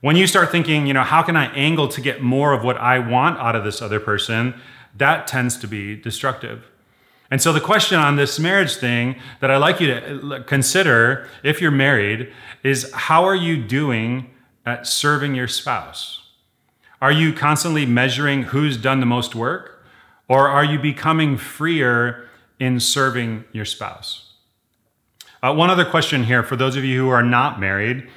When 0.00 0.16
you 0.16 0.26
start 0.26 0.50
thinking, 0.50 0.88
you 0.88 0.92
know, 0.92 1.04
how 1.04 1.22
can 1.22 1.36
I 1.36 1.54
angle 1.54 1.86
to 1.86 2.00
get 2.00 2.20
more 2.20 2.52
of 2.52 2.64
what 2.64 2.78
I 2.78 2.98
want 2.98 3.38
out 3.38 3.54
of 3.54 3.62
this 3.62 3.80
other 3.80 4.00
person, 4.00 4.60
that 4.96 5.28
tends 5.28 5.56
to 5.58 5.68
be 5.68 5.94
destructive. 5.94 6.64
And 7.30 7.40
so, 7.40 7.52
the 7.52 7.60
question 7.60 8.00
on 8.00 8.16
this 8.16 8.40
marriage 8.40 8.74
thing 8.74 9.14
that 9.38 9.52
I'd 9.52 9.58
like 9.58 9.78
you 9.80 9.86
to 9.86 10.42
consider 10.48 11.28
if 11.44 11.60
you're 11.60 11.70
married 11.70 12.32
is 12.64 12.92
how 12.92 13.22
are 13.22 13.36
you 13.36 13.56
doing 13.56 14.30
at 14.64 14.84
serving 14.84 15.36
your 15.36 15.46
spouse? 15.46 16.25
Are 17.00 17.12
you 17.12 17.32
constantly 17.32 17.84
measuring 17.86 18.44
who's 18.44 18.76
done 18.76 19.00
the 19.00 19.06
most 19.06 19.34
work? 19.34 19.84
Or 20.28 20.48
are 20.48 20.64
you 20.64 20.78
becoming 20.78 21.36
freer 21.36 22.28
in 22.58 22.80
serving 22.80 23.44
your 23.52 23.64
spouse? 23.64 24.32
Uh, 25.42 25.54
one 25.54 25.70
other 25.70 25.84
question 25.84 26.24
here 26.24 26.42
for 26.42 26.56
those 26.56 26.76
of 26.76 26.84
you 26.84 27.02
who 27.02 27.08
are 27.08 27.22
not 27.22 27.60
married. 27.60 28.08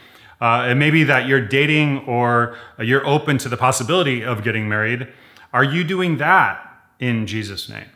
Uh, 0.41 0.67
it 0.71 0.75
may 0.75 0.89
be 0.89 1.03
that 1.03 1.27
you're 1.27 1.45
dating 1.45 1.99
or 2.05 2.57
you're 2.79 3.05
open 3.05 3.37
to 3.37 3.49
the 3.49 3.57
possibility 3.57 4.23
of 4.23 4.43
getting 4.43 4.69
married. 4.69 5.07
Are 5.53 5.63
you 5.63 5.83
doing 5.83 6.17
that 6.17 6.65
in 6.99 7.27
Jesus' 7.27 7.67
name? 7.67 7.89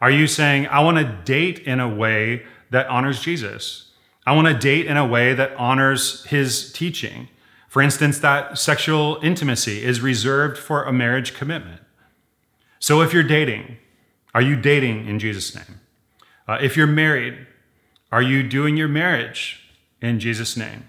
Are 0.00 0.10
you 0.10 0.26
saying, 0.26 0.66
I 0.68 0.80
want 0.80 0.98
to 0.98 1.04
date 1.24 1.60
in 1.60 1.80
a 1.80 1.88
way 1.88 2.44
that 2.70 2.86
honors 2.88 3.20
Jesus? 3.20 3.90
I 4.26 4.36
want 4.36 4.46
to 4.46 4.54
date 4.54 4.86
in 4.86 4.96
a 4.96 5.06
way 5.06 5.32
that 5.32 5.56
honors 5.56 6.24
his 6.26 6.70
teaching. 6.72 7.28
For 7.68 7.82
instance, 7.82 8.18
that 8.20 8.58
sexual 8.58 9.20
intimacy 9.22 9.84
is 9.84 10.00
reserved 10.00 10.56
for 10.58 10.84
a 10.84 10.92
marriage 10.92 11.34
commitment. 11.34 11.82
So 12.78 13.02
if 13.02 13.12
you're 13.12 13.22
dating, 13.22 13.76
are 14.34 14.42
you 14.42 14.56
dating 14.56 15.06
in 15.06 15.18
Jesus' 15.18 15.54
name? 15.54 15.80
Uh, 16.48 16.58
if 16.62 16.76
you're 16.76 16.86
married, 16.86 17.46
are 18.10 18.22
you 18.22 18.42
doing 18.42 18.76
your 18.76 18.88
marriage 18.88 19.60
in 20.00 20.18
Jesus' 20.18 20.56
name? 20.56 20.84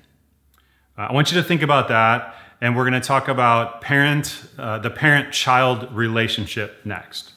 Uh, 0.97 1.07
I 1.09 1.13
want 1.13 1.31
you 1.31 1.41
to 1.41 1.45
think 1.45 1.61
about 1.61 1.89
that, 1.89 2.33
and 2.61 2.77
we're 2.77 2.89
going 2.89 3.01
to 3.01 3.05
talk 3.05 3.27
about 3.27 3.81
parent, 3.81 4.45
uh, 4.57 4.79
the 4.79 4.89
parent-child 4.89 5.91
relationship 5.93 6.85
next. 6.85 7.33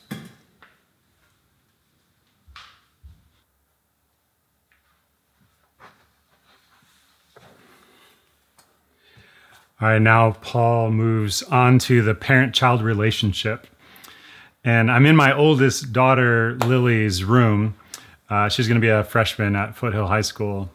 All 9.83 9.89
right, 9.89 10.01
now 10.01 10.37
Paul 10.43 10.93
moves 10.93 11.43
on 11.43 11.81
to 11.81 12.03
the 12.03 12.15
parent 12.15 12.55
child 12.55 12.83
relationship. 12.83 13.67
And 14.63 14.89
I'm 14.89 15.07
in 15.07 15.17
my 15.17 15.35
oldest 15.35 15.93
daughter, 15.93 16.55
Lily's 16.55 17.25
room. 17.25 17.75
Uh, 18.31 18.49
she's 18.49 18.69
going 18.69 18.81
to 18.81 18.81
be 18.81 18.91
a 18.91 19.03
freshman 19.03 19.57
at 19.57 19.75
Foothill 19.75 20.07
High 20.07 20.21
School. 20.21 20.71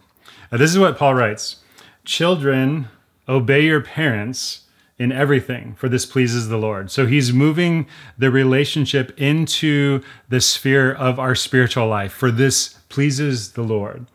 Uh, 0.51 0.57
this 0.57 0.71
is 0.71 0.77
what 0.77 0.97
Paul 0.97 1.13
writes 1.13 1.63
Children, 2.03 2.89
obey 3.29 3.61
your 3.61 3.79
parents 3.79 4.63
in 4.99 5.13
everything, 5.13 5.75
for 5.75 5.87
this 5.87 6.05
pleases 6.05 6.49
the 6.49 6.57
Lord. 6.57 6.91
So 6.91 7.05
he's 7.05 7.31
moving 7.31 7.87
the 8.17 8.29
relationship 8.29 9.17
into 9.17 10.01
the 10.27 10.41
sphere 10.41 10.91
of 10.91 11.17
our 11.17 11.33
spiritual 11.33 11.87
life, 11.87 12.11
for 12.11 12.29
this 12.29 12.73
pleases 12.89 13.53
the 13.53 13.63
Lord. 13.63 14.05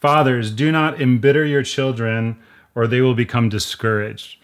Fathers, 0.00 0.50
do 0.50 0.72
not 0.72 1.00
embitter 1.00 1.44
your 1.44 1.62
children 1.62 2.36
or 2.74 2.86
they 2.86 3.00
will 3.00 3.14
become 3.14 3.48
discouraged. 3.48 4.38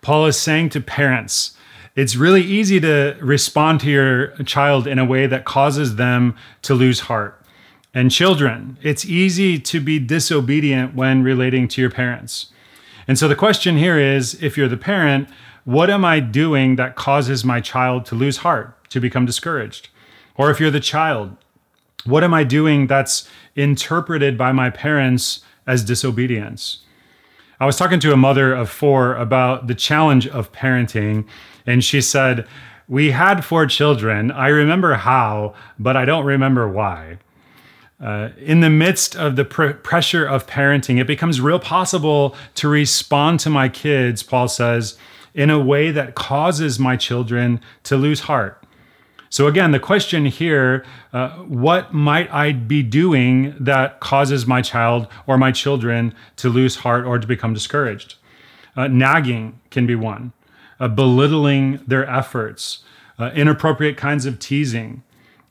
Paul 0.00 0.26
is 0.26 0.36
saying 0.36 0.70
to 0.70 0.80
parents, 0.80 1.56
it's 1.94 2.16
really 2.16 2.42
easy 2.42 2.80
to 2.80 3.16
respond 3.20 3.80
to 3.80 3.90
your 3.90 4.28
child 4.44 4.86
in 4.86 4.98
a 4.98 5.04
way 5.04 5.26
that 5.26 5.44
causes 5.44 5.96
them 5.96 6.34
to 6.62 6.74
lose 6.74 7.00
heart. 7.00 7.38
And 7.94 8.10
children, 8.10 8.78
it's 8.82 9.04
easy 9.04 9.58
to 9.58 9.80
be 9.80 9.98
disobedient 9.98 10.94
when 10.94 11.22
relating 11.22 11.68
to 11.68 11.80
your 11.80 11.90
parents. 11.90 12.46
And 13.06 13.18
so 13.18 13.28
the 13.28 13.36
question 13.36 13.76
here 13.76 13.98
is 13.98 14.42
if 14.42 14.56
you're 14.56 14.68
the 14.68 14.76
parent, 14.76 15.28
what 15.64 15.90
am 15.90 16.04
I 16.04 16.20
doing 16.20 16.76
that 16.76 16.96
causes 16.96 17.44
my 17.44 17.60
child 17.60 18.06
to 18.06 18.14
lose 18.14 18.38
heart, 18.38 18.88
to 18.90 19.00
become 19.00 19.26
discouraged? 19.26 19.90
Or 20.34 20.50
if 20.50 20.58
you're 20.58 20.70
the 20.70 20.80
child, 20.80 21.36
what 22.04 22.24
am 22.24 22.32
I 22.32 22.42
doing 22.44 22.86
that's 22.86 23.28
interpreted 23.54 24.38
by 24.38 24.52
my 24.52 24.70
parents 24.70 25.40
as 25.66 25.84
disobedience? 25.84 26.78
I 27.62 27.64
was 27.64 27.76
talking 27.76 28.00
to 28.00 28.12
a 28.12 28.16
mother 28.16 28.52
of 28.52 28.68
four 28.68 29.14
about 29.14 29.68
the 29.68 29.76
challenge 29.76 30.26
of 30.26 30.50
parenting, 30.50 31.28
and 31.64 31.84
she 31.84 32.00
said, 32.00 32.44
We 32.88 33.12
had 33.12 33.44
four 33.44 33.66
children. 33.66 34.32
I 34.32 34.48
remember 34.48 34.94
how, 34.94 35.54
but 35.78 35.96
I 35.96 36.04
don't 36.04 36.24
remember 36.24 36.68
why. 36.68 37.18
Uh, 38.00 38.30
in 38.36 38.62
the 38.62 38.68
midst 38.68 39.14
of 39.14 39.36
the 39.36 39.44
pr- 39.44 39.74
pressure 39.74 40.26
of 40.26 40.44
parenting, 40.44 41.00
it 41.00 41.06
becomes 41.06 41.40
real 41.40 41.60
possible 41.60 42.34
to 42.56 42.66
respond 42.66 43.38
to 43.38 43.48
my 43.48 43.68
kids, 43.68 44.24
Paul 44.24 44.48
says, 44.48 44.98
in 45.32 45.48
a 45.48 45.60
way 45.60 45.92
that 45.92 46.16
causes 46.16 46.80
my 46.80 46.96
children 46.96 47.60
to 47.84 47.96
lose 47.96 48.22
heart. 48.22 48.61
So, 49.32 49.46
again, 49.46 49.70
the 49.70 49.80
question 49.80 50.26
here 50.26 50.84
uh, 51.14 51.30
what 51.38 51.94
might 51.94 52.30
I 52.30 52.52
be 52.52 52.82
doing 52.82 53.54
that 53.58 53.98
causes 53.98 54.46
my 54.46 54.60
child 54.60 55.08
or 55.26 55.38
my 55.38 55.50
children 55.50 56.14
to 56.36 56.50
lose 56.50 56.76
heart 56.76 57.06
or 57.06 57.18
to 57.18 57.26
become 57.26 57.54
discouraged? 57.54 58.16
Uh, 58.76 58.88
nagging 58.88 59.58
can 59.70 59.86
be 59.86 59.94
one, 59.94 60.34
uh, 60.78 60.88
belittling 60.88 61.80
their 61.86 62.06
efforts, 62.10 62.80
uh, 63.18 63.30
inappropriate 63.34 63.96
kinds 63.96 64.26
of 64.26 64.38
teasing, 64.38 65.02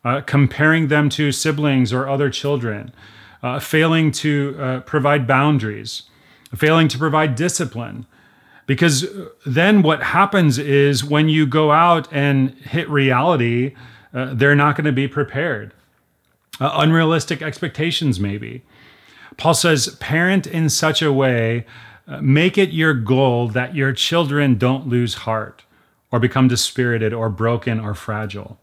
uh, 0.06 0.22
comparing 0.22 0.90
them 0.90 1.10
to 1.10 1.32
siblings 1.32 1.92
or 1.92 2.08
other 2.08 2.30
children, 2.30 2.94
uh, 3.42 3.60
failing 3.60 4.12
to 4.12 4.84
provide 4.86 5.26
boundaries, 5.26 6.04
failing 6.56 6.88
to 6.88 7.00
provide 7.00 7.34
discipline. 7.34 8.06
Because 8.72 9.06
then 9.46 9.82
what 9.82 10.02
happens 10.02 10.58
is 10.58 11.04
when 11.04 11.28
you 11.28 11.46
go 11.46 11.74
out 11.74 12.08
and 12.10 12.52
hit 12.52 12.90
reality, 12.90 13.76
uh, 14.14 14.34
they're 14.34 14.56
not 14.56 14.78
going 14.78 14.86
to 14.86 14.94
be 14.94 15.10
prepared. 15.10 15.74
Uh, 16.58 16.72
unrealistic 16.76 17.42
expectations, 17.42 18.18
maybe. 18.18 18.64
Paul 19.36 19.56
says, 19.56 19.98
parent 20.00 20.48
in 20.48 20.70
such 20.70 21.02
a 21.02 21.12
way, 21.12 21.66
uh, 22.08 22.22
make 22.22 22.58
it 22.58 22.70
your 22.70 22.94
goal 22.94 23.50
that 23.50 23.76
your 23.76 23.92
children 23.92 24.58
don't 24.58 24.88
lose 24.88 25.16
heart 25.26 25.66
or 26.10 26.22
become 26.22 26.48
dispirited 26.48 27.12
or 27.12 27.30
broken 27.30 27.78
or 27.78 27.94
fragile. 27.94 28.58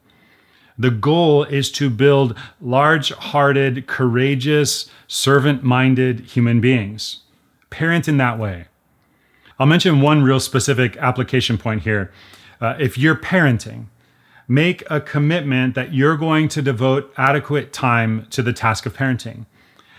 The 0.78 0.90
goal 0.90 1.44
is 1.44 1.70
to 1.72 1.90
build 1.90 2.34
large 2.62 3.12
hearted, 3.12 3.86
courageous, 3.86 4.90
servant 5.06 5.64
minded 5.64 6.20
human 6.20 6.62
beings. 6.62 7.24
Parent 7.68 8.08
in 8.08 8.16
that 8.16 8.38
way. 8.38 8.68
I'll 9.58 9.66
mention 9.66 10.00
one 10.00 10.22
real 10.22 10.40
specific 10.40 10.96
application 10.98 11.58
point 11.58 11.82
here. 11.82 12.12
Uh, 12.60 12.76
if 12.78 12.96
you're 12.96 13.16
parenting, 13.16 13.86
make 14.46 14.88
a 14.88 15.00
commitment 15.00 15.74
that 15.74 15.92
you're 15.92 16.16
going 16.16 16.48
to 16.48 16.62
devote 16.62 17.12
adequate 17.16 17.72
time 17.72 18.26
to 18.30 18.42
the 18.42 18.52
task 18.52 18.86
of 18.86 18.96
parenting. 18.96 19.46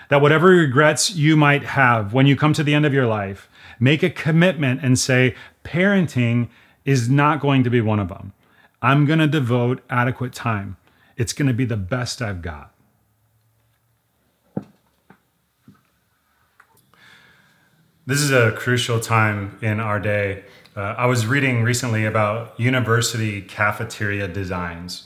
That 0.09 0.21
whatever 0.21 0.47
regrets 0.47 1.11
you 1.11 1.35
might 1.35 1.63
have 1.63 2.13
when 2.13 2.25
you 2.25 2.35
come 2.35 2.53
to 2.53 2.63
the 2.63 2.73
end 2.73 2.85
of 2.85 2.93
your 2.93 3.05
life, 3.05 3.49
make 3.79 4.01
a 4.01 4.09
commitment 4.09 4.81
and 4.81 4.97
say, 4.97 5.35
parenting 5.63 6.49
is 6.85 7.09
not 7.09 7.41
going 7.41 7.63
to 7.63 7.69
be 7.69 7.81
one 7.81 7.99
of 7.99 8.07
them. 8.07 8.33
I'm 8.81 9.05
going 9.05 9.19
to 9.19 9.27
devote 9.27 9.83
adequate 9.89 10.33
time. 10.33 10.77
It's 11.17 11.33
going 11.33 11.47
to 11.49 11.53
be 11.53 11.65
the 11.65 11.77
best 11.77 12.21
I've 12.21 12.41
got. 12.41 12.73
This 18.09 18.21
is 18.21 18.31
a 18.31 18.51
crucial 18.53 18.99
time 18.99 19.59
in 19.61 19.79
our 19.79 19.99
day. 19.99 20.43
Uh, 20.75 20.95
I 20.97 21.05
was 21.05 21.27
reading 21.27 21.61
recently 21.61 22.05
about 22.05 22.59
university 22.59 23.39
cafeteria 23.39 24.27
designs. 24.27 25.03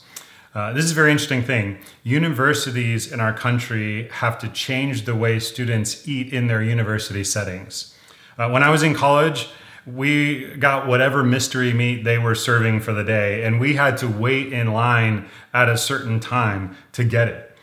Uh, 0.56 0.72
this 0.72 0.86
is 0.86 0.92
a 0.92 0.96
very 0.96 1.12
interesting 1.12 1.44
thing. 1.44 1.80
Universities 2.04 3.12
in 3.12 3.20
our 3.20 3.34
country 3.34 4.08
have 4.08 4.40
to 4.40 4.48
change 4.48 5.04
the 5.04 5.16
way 5.16 5.40
students 5.40 6.08
eat 6.08 6.32
in 6.32 6.48
their 6.48 6.64
university 6.64 7.26
settings. 7.26 7.94
Uh, 8.38 8.50
when 8.50 8.64
I 8.64 8.70
was 8.70 8.84
in 8.84 8.94
college, 8.94 9.50
we 9.86 10.56
got 10.56 10.88
whatever 10.88 11.26
mystery 11.26 11.74
meat 11.74 12.06
they 12.06 12.18
were 12.18 12.36
serving 12.36 12.80
for 12.80 12.94
the 12.94 13.04
day, 13.04 13.44
and 13.44 13.60
we 13.60 13.74
had 13.74 13.98
to 13.98 14.08
wait 14.08 14.54
in 14.54 14.72
line 14.72 15.28
at 15.54 15.68
a 15.68 15.78
certain 15.78 16.22
time 16.22 16.78
to 16.94 17.04
get 17.04 17.28
it. 17.28 17.58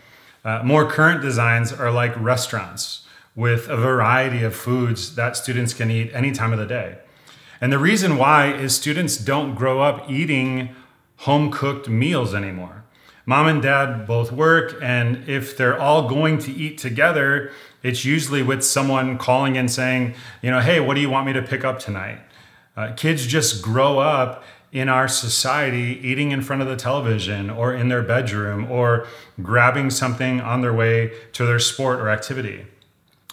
Uh, 0.45 0.61
more 0.63 0.85
current 0.85 1.23
designs 1.23 1.73
are 1.73 1.91
like 1.91 2.15
restaurants 2.21 3.07
with 3.35 3.69
a 3.69 3.77
variety 3.77 4.43
of 4.43 4.55
foods 4.55 5.15
that 5.15 5.37
students 5.37 5.73
can 5.73 5.91
eat 5.91 6.11
any 6.13 6.33
time 6.33 6.53
of 6.53 6.59
the 6.59 6.67
day. 6.67 6.99
And 7.61 7.73
the 7.73 7.79
reason 7.79 8.17
why 8.17 8.53
is 8.53 8.75
students 8.75 9.17
don't 9.17 9.55
grow 9.55 9.81
up 9.81 10.11
eating 10.11 10.75
home 11.19 11.51
cooked 11.51 11.89
meals 11.89 12.35
anymore. 12.35 12.85
Mom 13.27 13.47
and 13.47 13.63
dad 13.63 14.07
both 14.07 14.33
work, 14.33 14.77
and 14.83 15.29
if 15.29 15.57
they're 15.57 15.79
all 15.79 16.09
going 16.09 16.39
to 16.39 16.51
eat 16.53 16.79
together, 16.79 17.53
it's 17.83 18.05
usually 18.05 18.43
with 18.43 18.65
someone 18.65 19.19
calling 19.19 19.57
and 19.57 19.71
saying, 19.71 20.15
you 20.43 20.51
know, 20.51 20.61
hey, 20.61 20.81
what 20.81 20.95
do 20.95 21.01
you 21.01 21.11
want 21.11 21.27
me 21.27 21.33
to 21.35 21.43
pick 21.43 21.65
up 21.65 21.79
tonight? 21.79 22.19
Uh, 22.77 22.93
kids 22.95 23.27
just 23.27 23.63
grow 23.63 23.99
up 23.99 24.43
in 24.73 24.89
our 24.89 25.09
society 25.09 26.01
eating 26.03 26.31
in 26.31 26.41
front 26.41 26.63
of 26.63 26.69
the 26.69 26.77
television 26.77 27.51
or 27.51 27.75
in 27.75 27.89
their 27.89 28.03
bedroom 28.03 28.71
or 28.71 29.07
grabbing 29.43 29.91
something 29.91 30.41
on 30.41 30.61
their 30.61 30.73
way 30.73 31.13
to 31.33 31.45
their 31.45 31.59
sport 31.59 32.01
or 32.01 32.09
activity. 32.09 32.65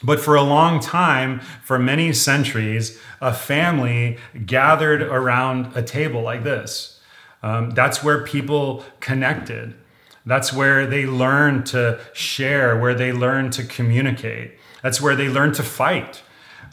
But 0.03 0.19
for 0.19 0.35
a 0.35 0.43
long 0.43 0.79
time, 0.79 1.39
for 1.63 1.79
many 1.79 2.13
centuries, 2.13 2.99
a 3.19 3.33
family 3.33 4.17
gathered 4.45 5.01
around 5.01 5.75
a 5.75 5.81
table 5.81 6.21
like 6.21 6.43
this. 6.43 6.99
Um, 7.41 7.71
that's 7.71 8.03
where 8.03 8.23
people 8.23 8.83
connected. 8.99 9.75
That's 10.25 10.51
where 10.53 10.85
they 10.85 11.05
learned 11.05 11.65
to 11.67 11.99
share, 12.13 12.77
where 12.77 12.93
they 12.93 13.11
learned 13.11 13.53
to 13.53 13.63
communicate. 13.63 14.51
That's 14.83 15.01
where 15.01 15.15
they 15.15 15.29
learned 15.29 15.55
to 15.55 15.63
fight. 15.63 16.21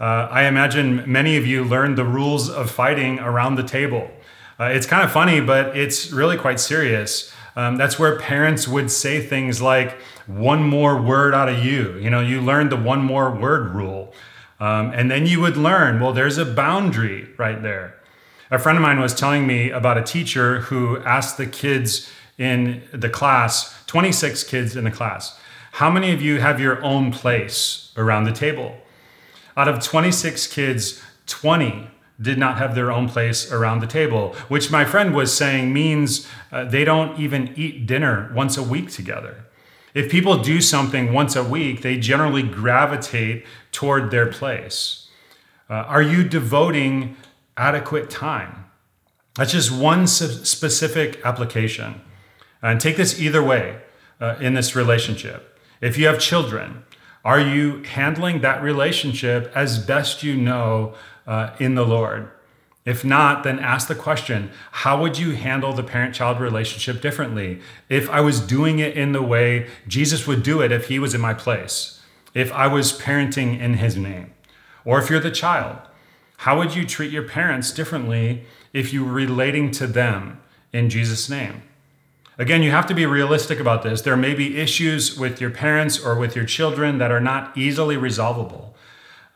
Uh, 0.00 0.28
I 0.31 0.45
imagine 0.45 1.04
many 1.11 1.37
of 1.37 1.47
you 1.47 1.64
learned 1.64 1.97
the 1.97 2.04
rules 2.04 2.50
of 2.50 2.71
fighting 2.71 3.21
around 3.21 3.54
the 3.54 3.62
table. 3.62 4.11
Uh, 4.59 4.64
it's 4.64 4.87
kind 4.87 5.02
of 5.02 5.12
funny, 5.12 5.40
but 5.40 5.76
it's 5.76 6.12
really 6.12 6.37
quite 6.37 6.61
serious. 6.61 7.33
Um, 7.56 7.76
that's 7.76 7.99
where 7.99 8.18
parents 8.18 8.66
would 8.66 8.90
say 8.90 9.25
things 9.25 9.62
like, 9.62 9.96
one 10.26 10.62
more 10.62 11.00
word 11.00 11.34
out 11.34 11.49
of 11.49 11.64
you. 11.64 11.96
You 11.99 12.11
know, 12.11 12.20
you 12.20 12.40
learned 12.40 12.73
the 12.73 12.76
one 12.76 13.02
more 13.02 13.30
word 13.30 13.75
rule. 13.75 14.14
Um, 14.61 14.90
and 14.94 15.11
then 15.11 15.26
you 15.26 15.40
would 15.40 15.56
learn, 15.56 16.00
well, 16.00 16.12
there's 16.12 16.38
a 16.38 16.44
boundary 16.44 17.28
right 17.37 17.61
there. 17.62 17.94
A 18.50 18.58
friend 18.58 18.78
of 18.78 18.82
mine 18.82 19.00
was 19.00 19.14
telling 19.14 19.46
me 19.46 19.70
about 19.70 19.99
a 19.99 20.02
teacher 20.02 20.61
who 20.61 20.99
asked 20.99 21.37
the 21.37 21.46
kids 21.46 22.11
in 22.38 22.82
the 22.92 23.08
class, 23.08 23.84
26 23.87 24.44
kids 24.44 24.76
in 24.76 24.84
the 24.84 24.90
class, 24.90 25.38
how 25.73 25.90
many 25.90 26.12
of 26.12 26.23
you 26.23 26.40
have 26.40 26.61
your 26.61 26.82
own 26.82 27.12
place 27.12 27.92
around 27.96 28.25
the 28.25 28.32
table? 28.32 28.76
Out 29.56 29.68
of 29.68 29.82
26 29.82 30.46
kids, 30.49 31.02
20 31.26 31.90
did 32.21 32.38
not 32.38 32.59
have 32.59 32.75
their 32.75 32.92
own 32.92 33.09
place 33.09 33.50
around 33.50 33.80
the 33.80 33.87
table, 33.87 34.35
which 34.49 34.71
my 34.71 34.85
friend 34.85 35.14
was 35.14 35.37
saying 35.37 35.73
means 35.73 36.28
uh, 36.52 36.64
they 36.64 36.85
don't 36.85 37.18
even 37.18 37.52
eat 37.56 37.87
dinner 37.87 38.30
once 38.35 38.56
a 38.56 38.62
week 38.62 38.90
together. 38.90 39.44
If 39.94 40.11
people 40.11 40.42
do 40.42 40.61
something 40.61 41.12
once 41.12 41.37
a 41.37 41.44
week, 41.44 41.83
they 41.83 41.99
generally 41.99 42.42
gravitate 42.42 43.44
toward 43.73 44.11
their 44.11 44.26
place. 44.26 45.09
Uh, 45.71 45.75
are 45.75 46.02
you 46.02 46.25
devoting 46.25 47.16
adequate 47.56 48.11
time? 48.11 48.64
That's 49.37 49.52
just 49.52 49.73
one 49.73 50.06
specific 50.06 51.21
application. 51.25 52.00
And 52.62 52.80
take 52.80 52.97
this 52.97 53.21
either 53.21 53.42
way 53.42 53.80
uh, 54.21 54.37
in 54.40 54.54
this 54.54 54.76
relationship. 54.76 55.59
If 55.80 55.99
you 55.99 56.06
have 56.06 56.18
children, 56.18 56.85
are 57.25 57.40
you 57.40 57.83
handling 57.83 58.40
that 58.42 58.62
relationship 58.62 59.50
as 59.54 59.78
best 59.78 60.23
you 60.23 60.37
know 60.37 60.94
uh, 61.26 61.50
in 61.59 61.75
the 61.75 61.87
Lord? 61.87 62.31
If 62.85 63.02
not, 63.02 63.45
then 63.45 63.59
ask 63.59 63.88
the 63.88 63.95
question 63.95 64.50
how 64.71 65.00
would 65.00 65.19
you 65.19 65.33
handle 65.33 65.73
the 65.73 65.83
parent 65.83 66.14
child 66.14 66.38
relationship 66.38 67.00
differently 67.00 67.61
if 67.88 68.11
I 68.11 68.21
was 68.21 68.40
doing 68.40 68.78
it 68.78 68.97
in 68.97 69.12
the 69.12 69.23
way 69.23 69.69
Jesus 69.88 70.26
would 70.26 70.43
do 70.43 70.61
it 70.61 70.71
if 70.71 70.88
he 70.88 70.99
was 70.99 71.14
in 71.14 71.21
my 71.21 71.33
place, 71.33 72.00
if 72.35 72.52
I 72.52 72.66
was 72.66 72.93
parenting 72.93 73.59
in 73.59 73.75
his 73.75 73.97
name? 73.97 74.33
Or 74.85 74.99
if 74.99 75.09
you're 75.09 75.21
the 75.21 75.31
child, 75.31 75.78
how 76.38 76.59
would 76.59 76.75
you 76.75 76.85
treat 76.85 77.11
your 77.11 77.26
parents 77.26 77.73
differently 77.73 78.45
if 78.75 78.93
you 78.93 79.04
were 79.04 79.12
relating 79.12 79.71
to 79.73 79.87
them 79.87 80.43
in 80.73 80.90
Jesus' 80.90 81.31
name? 81.31 81.62
Again, 82.37 82.62
you 82.62 82.73
have 82.73 82.87
to 82.88 82.95
be 82.95 83.07
realistic 83.07 83.61
about 83.61 83.83
this. 83.83 84.02
There 84.02 84.16
may 84.16 84.35
be 84.35 84.59
issues 84.59 85.16
with 85.16 85.40
your 85.40 85.50
parents 85.50 86.04
or 86.04 86.19
with 86.19 86.35
your 86.35 86.45
children 86.45 86.99
that 86.99 87.12
are 87.12 87.21
not 87.21 87.57
easily 87.57 87.97
resolvable. 87.97 88.74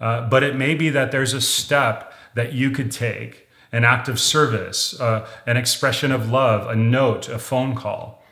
Uh, 0.00 0.28
but 0.28 0.42
it 0.42 0.54
may 0.56 0.74
be 0.74 0.90
that 0.90 1.10
there's 1.10 1.32
a 1.32 1.40
step 1.40 2.12
that 2.34 2.52
you 2.52 2.70
could 2.70 2.90
take 2.92 3.48
an 3.72 3.84
act 3.84 4.08
of 4.08 4.18
service, 4.18 4.98
uh, 5.00 5.28
an 5.46 5.56
expression 5.56 6.12
of 6.12 6.30
love, 6.30 6.66
a 6.68 6.76
note, 6.76 7.28
a 7.28 7.38
phone 7.38 7.74
call. 7.74 8.22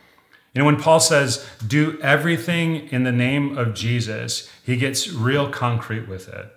You 0.55 0.61
know, 0.61 0.67
when 0.67 0.81
Paul 0.81 1.01
says, 1.01 1.47
do 1.67 1.99
everything 2.01 2.89
in 2.89 3.03
the 3.03 3.13
name 3.13 3.59
of 3.59 3.75
Jesus, 3.75 4.49
he 4.65 4.77
gets 4.77 5.13
real 5.13 5.51
concrete 5.51 6.09
with 6.09 6.29
it. 6.29 6.51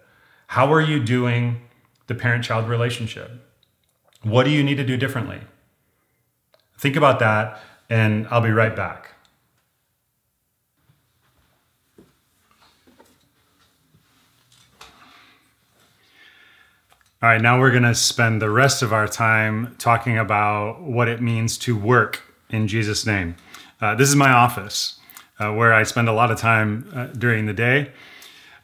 How 0.48 0.72
are 0.72 0.80
you 0.80 1.04
doing 1.04 1.62
the 2.08 2.16
parent 2.16 2.46
child 2.46 2.70
relationship? 2.70 3.30
What 4.24 4.46
do 4.46 4.52
you 4.52 4.64
need 4.64 4.78
to 4.78 4.86
do 4.86 4.96
differently? 4.96 5.42
Think 6.78 6.96
about 6.96 7.20
that, 7.20 7.62
and 7.90 8.26
I'll 8.32 8.42
be 8.42 8.52
right 8.52 8.76
back. 8.76 9.12
All 17.22 17.28
right, 17.28 17.42
now 17.42 17.60
we're 17.60 17.72
going 17.72 17.84
to 17.84 17.96
spend 17.96 18.42
the 18.42 18.50
rest 18.50 18.82
of 18.82 18.94
our 18.94 19.06
time 19.06 19.76
talking 19.78 20.18
about 20.18 20.82
what 20.82 21.10
it 21.10 21.22
means 21.22 21.58
to 21.58 21.78
work 21.78 22.22
in 22.50 22.66
Jesus' 22.66 23.06
name. 23.06 23.36
Uh, 23.82 23.94
this 23.94 24.08
is 24.08 24.16
my 24.16 24.32
office 24.32 25.02
uh, 25.38 25.52
where 25.52 25.74
I 25.74 25.84
spend 25.84 26.08
a 26.08 26.14
lot 26.14 26.32
of 26.32 26.38
time 26.38 26.90
uh, 26.96 27.08
during 27.08 27.46
the 27.46 27.52
day. 27.52 27.92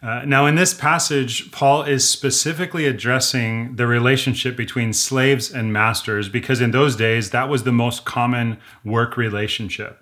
Uh, 0.01 0.23
now, 0.23 0.45
in 0.45 0.55
this 0.55 0.73
passage, 0.73 1.51
Paul 1.51 1.83
is 1.83 2.09
specifically 2.09 2.85
addressing 2.85 3.75
the 3.75 3.87
relationship 3.87 4.55
between 4.55 4.93
slaves 4.93 5.51
and 5.51 5.73
masters 5.73 6.29
because 6.29 6.61
in 6.61 6.71
those 6.71 6.95
days, 6.95 7.31
that 7.31 7.49
was 7.49 7.63
the 7.63 7.73
most 7.73 8.05
common 8.05 8.57
work 8.85 9.17
relationship. 9.17 10.01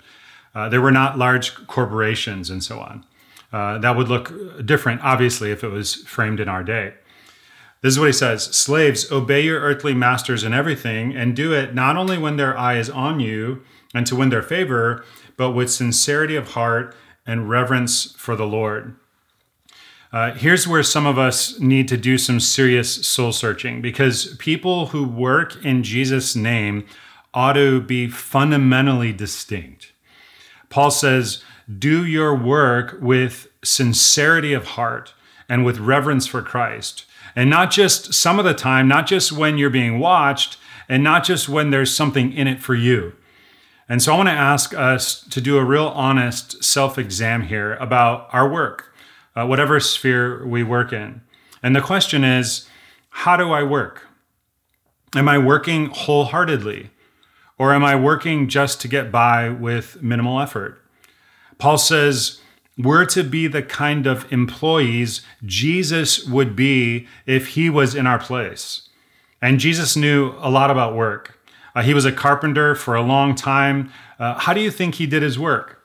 Uh, 0.54 0.70
there 0.70 0.80
were 0.80 0.92
not 0.92 1.18
large 1.18 1.56
corporations 1.66 2.52
and 2.52 2.64
so 2.64 2.80
on. 2.80 3.04
Uh, 3.52 3.80
that 3.80 3.98
would 3.98 4.10
look 4.10 4.32
different, 4.64 5.04
obviously, 5.04 5.50
if 5.50 5.64
it 5.64 5.70
was 5.70 5.96
framed 6.04 6.40
in 6.40 6.48
our 6.48 6.64
day. 6.64 6.94
This 7.84 7.96
is 7.96 8.00
what 8.00 8.08
he 8.08 8.14
says 8.14 8.46
Slaves, 8.46 9.12
obey 9.12 9.42
your 9.42 9.60
earthly 9.60 9.94
masters 9.94 10.44
in 10.44 10.54
everything, 10.54 11.14
and 11.16 11.36
do 11.36 11.54
it 11.54 11.76
not 11.76 11.98
only 11.98 12.18
when 12.18 12.38
their 12.38 12.58
eye 12.58 12.78
is 12.78 12.90
on 12.90 13.20
you 13.20 13.62
and 13.94 14.08
to 14.08 14.16
win 14.16 14.30
their 14.30 14.42
favor, 14.42 15.04
but 15.36 15.52
with 15.52 15.70
sincerity 15.70 16.38
of 16.38 16.52
heart 16.52 16.96
and 17.28 17.50
reverence 17.50 18.14
for 18.14 18.38
the 18.38 18.48
Lord. 18.48 18.96
Uh, 20.14 20.32
here's 20.34 20.68
where 20.68 20.84
some 20.84 21.06
of 21.06 21.18
us 21.18 21.60
need 21.60 21.88
to 21.90 21.98
do 21.98 22.18
some 22.18 22.40
serious 22.40 23.06
soul 23.06 23.34
searching 23.34 23.82
because 23.82 24.36
people 24.38 24.88
who 24.88 25.06
work 25.06 25.64
in 25.66 25.84
Jesus' 25.84 26.36
name 26.36 26.86
ought 27.34 27.54
to 27.54 27.82
be 27.82 28.08
fundamentally 28.08 29.12
distinct. 29.12 29.92
Paul 30.70 30.92
says, 30.92 31.44
Do 31.80 32.06
your 32.06 32.34
work 32.34 32.98
with 33.02 33.48
sincerity 33.64 34.54
of 34.54 34.68
heart 34.68 35.14
and 35.50 35.66
with 35.66 35.80
reverence 35.80 36.28
for 36.28 36.42
Christ. 36.42 37.06
And 37.36 37.50
not 37.50 37.72
just 37.72 38.14
some 38.14 38.40
of 38.40 38.46
the 38.46 38.54
time, 38.54 38.88
not 38.88 39.08
just 39.08 39.32
when 39.32 39.58
you're 39.58 39.70
being 39.70 40.00
watched, 40.00 40.58
and 40.88 41.04
not 41.04 41.24
just 41.24 41.50
when 41.50 41.72
there's 41.72 41.96
something 41.96 42.32
in 42.34 42.48
it 42.48 42.62
for 42.62 42.76
you. 42.76 43.14
And 43.90 44.02
so 44.02 44.14
I 44.14 44.18
want 44.18 44.30
to 44.30 44.34
ask 44.34 44.74
us 44.74 45.22
to 45.30 45.42
do 45.42 45.58
a 45.58 45.64
real 45.64 45.88
honest 45.88 46.64
self 46.64 46.98
exam 46.98 47.44
here 47.44 47.76
about 47.76 48.28
our 48.32 48.50
work, 48.50 48.94
uh, 49.36 49.46
whatever 49.46 49.80
sphere 49.80 50.46
we 50.46 50.64
work 50.64 50.94
in. 50.94 51.22
And 51.62 51.76
the 51.76 51.82
question 51.82 52.24
is 52.24 52.68
how 53.10 53.38
do 53.38 53.52
I 53.52 53.64
work? 53.64 54.08
Am 55.16 55.30
I 55.30 55.38
working 55.38 55.88
wholeheartedly? 55.88 56.90
Or 57.60 57.74
am 57.74 57.84
I 57.84 57.96
working 57.96 58.50
just 58.50 58.82
to 58.82 58.88
get 58.88 59.12
by 59.12 59.50
with 59.50 60.02
minimal 60.02 60.40
effort? 60.40 60.82
Paul 61.60 61.78
says, 61.78 62.42
we're 62.78 63.06
to 63.06 63.24
be 63.24 63.48
the 63.48 63.62
kind 63.62 64.08
of 64.08 64.32
employees 64.32 65.22
Jesus 65.46 66.26
would 66.26 66.56
be 66.56 67.08
if 67.26 67.50
he 67.50 67.70
was 67.70 67.94
in 67.94 68.08
our 68.08 68.20
place. 68.20 68.90
And 69.42 69.60
Jesus 69.60 69.96
knew 69.96 70.34
a 70.40 70.50
lot 70.50 70.72
about 70.72 70.96
work. 70.96 71.40
Uh, 71.76 71.84
he 71.84 71.94
was 71.94 72.06
a 72.06 72.12
carpenter 72.12 72.76
for 72.76 72.96
a 72.96 73.02
long 73.02 73.36
time. 73.36 73.92
Uh, 74.20 74.36
how 74.36 74.54
do 74.54 74.62
you 74.62 74.72
think 74.72 74.96
he 74.96 75.06
did 75.06 75.22
his 75.22 75.38
work? 75.38 75.80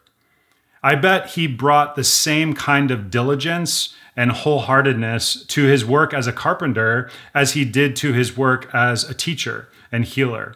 I 0.82 0.94
bet 0.94 1.30
he 1.30 1.46
brought 1.46 1.96
the 1.96 2.04
same 2.04 2.54
kind 2.54 2.90
of 2.90 3.10
diligence 3.10 3.94
and 4.16 4.30
wholeheartedness 4.30 5.46
to 5.48 5.64
his 5.64 5.84
work 5.84 6.14
as 6.14 6.26
a 6.26 6.32
carpenter 6.32 7.10
as 7.34 7.52
he 7.52 7.64
did 7.64 7.96
to 7.96 8.12
his 8.12 8.36
work 8.36 8.72
as 8.74 9.08
a 9.08 9.14
teacher 9.14 9.68
and 9.90 10.04
healer. 10.04 10.54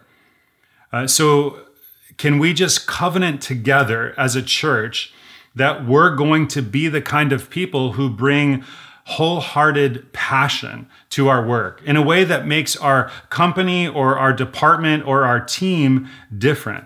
Uh, 0.93 1.07
so, 1.07 1.61
can 2.19 2.39
we 2.39 2.53
just 2.53 2.87
covenant 2.87 3.41
together 3.41 4.15
as 4.19 4.37
a 4.37 4.43
church 4.43 5.13
that 5.55 5.87
we're 5.87 6.15
going 6.15 6.49
to 6.49 6.63
be 6.63 6.89
the 6.89 7.03
kind 7.03 7.33
of 7.33 7.51
people 7.51 7.93
who 7.93 8.09
bring 8.09 8.65
wholehearted 9.05 10.13
passion 10.13 10.89
to 11.11 11.29
our 11.29 11.45
work 11.45 11.83
in 11.85 11.97
a 11.97 12.03
way 12.03 12.25
that 12.25 12.47
makes 12.47 12.77
our 12.77 13.11
company 13.31 13.87
or 13.89 14.17
our 14.17 14.33
department 14.33 15.05
or 15.07 15.25
our 15.25 15.41
team 15.41 16.09
different. 16.37 16.85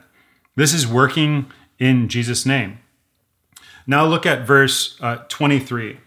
This 0.55 0.73
is 0.73 0.87
working 0.87 1.47
in 1.79 2.09
Jesus' 2.09 2.47
name. 2.47 2.79
Now 3.87 4.07
look 4.07 4.27
at 4.27 4.47
verse 4.47 4.99
uh, 5.01 5.17
23. 5.29 5.99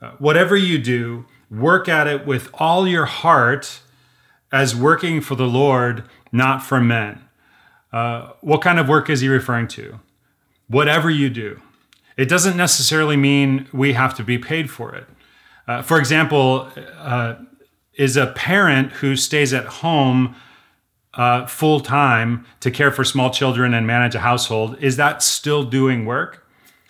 Uh, 0.00 0.10
whatever 0.18 0.56
you 0.56 0.78
do, 0.78 1.24
work 1.50 1.88
at 1.88 2.06
it 2.06 2.26
with 2.26 2.50
all 2.54 2.86
your 2.86 3.06
heart 3.06 3.80
as 4.52 4.74
working 4.74 5.20
for 5.20 5.34
the 5.34 5.46
Lord, 5.46 6.04
not 6.32 6.62
for 6.62 6.80
men. 6.80 7.24
Uh, 7.92 8.32
what 8.40 8.60
kind 8.60 8.78
of 8.78 8.88
work 8.88 9.08
is 9.08 9.20
he 9.20 9.28
referring 9.28 9.68
to? 9.68 10.00
Whatever 10.66 11.08
you 11.08 11.30
do. 11.30 11.60
It 12.18 12.28
doesn't 12.28 12.56
necessarily 12.56 13.16
mean 13.16 13.68
we 13.72 13.94
have 13.94 14.14
to 14.16 14.24
be 14.24 14.38
paid 14.38 14.70
for 14.70 14.94
it. 14.94 15.06
Uh, 15.68 15.82
for 15.82 15.98
example, 15.98 16.68
uh, 16.98 17.36
is 17.94 18.16
a 18.16 18.26
parent 18.26 18.92
who 18.92 19.14
stays 19.14 19.54
at 19.54 19.66
home 19.66 20.34
uh, 21.14 21.46
full 21.46 21.80
time 21.80 22.44
to 22.60 22.70
care 22.70 22.90
for 22.90 23.04
small 23.04 23.30
children 23.30 23.72
and 23.72 23.86
manage 23.86 24.16
a 24.16 24.20
household, 24.20 24.76
is 24.80 24.96
that 24.96 25.22
still 25.22 25.64
doing 25.64 26.04
work? 26.04 26.46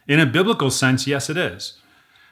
In 0.06 0.18
a 0.18 0.26
biblical 0.26 0.70
sense, 0.70 1.06
yes, 1.06 1.28
it 1.28 1.36
is. 1.36 1.74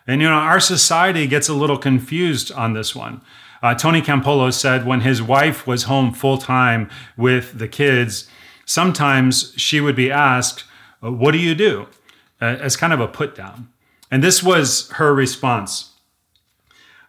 And 0.07 0.23
you 0.23 0.29
know, 0.29 0.35
our 0.35 0.61
society 0.61 1.27
gets 1.27 1.49
a 1.49 1.55
little 1.55 1.79
confused 1.79 2.51
on 2.53 2.73
this 2.73 2.95
one. 2.95 3.21
Uh, 3.63 3.75
Tony 3.75 4.01
Campolo 4.01 4.53
said 4.53 4.87
when 4.87 5.01
his 5.01 5.23
wife 5.23 5.67
was 5.67 5.85
home 5.85 6.13
full 6.13 6.39
time 6.39 6.89
with 7.17 7.59
the 7.59 7.69
kids, 7.69 8.29
sometimes 8.65 9.53
she 9.57 9.81
would 9.81 9.97
be 9.97 10.11
asked, 10.11 10.65
What 11.01 11.33
do 11.33 11.39
you 11.39 11.55
do? 11.55 11.89
Uh, 12.41 12.45
as 12.61 12.77
kind 12.77 12.93
of 12.93 13.01
a 13.01 13.09
put 13.09 13.35
down. 13.35 13.69
And 14.11 14.23
this 14.23 14.43
was 14.43 14.91
her 14.93 15.15
response 15.15 15.97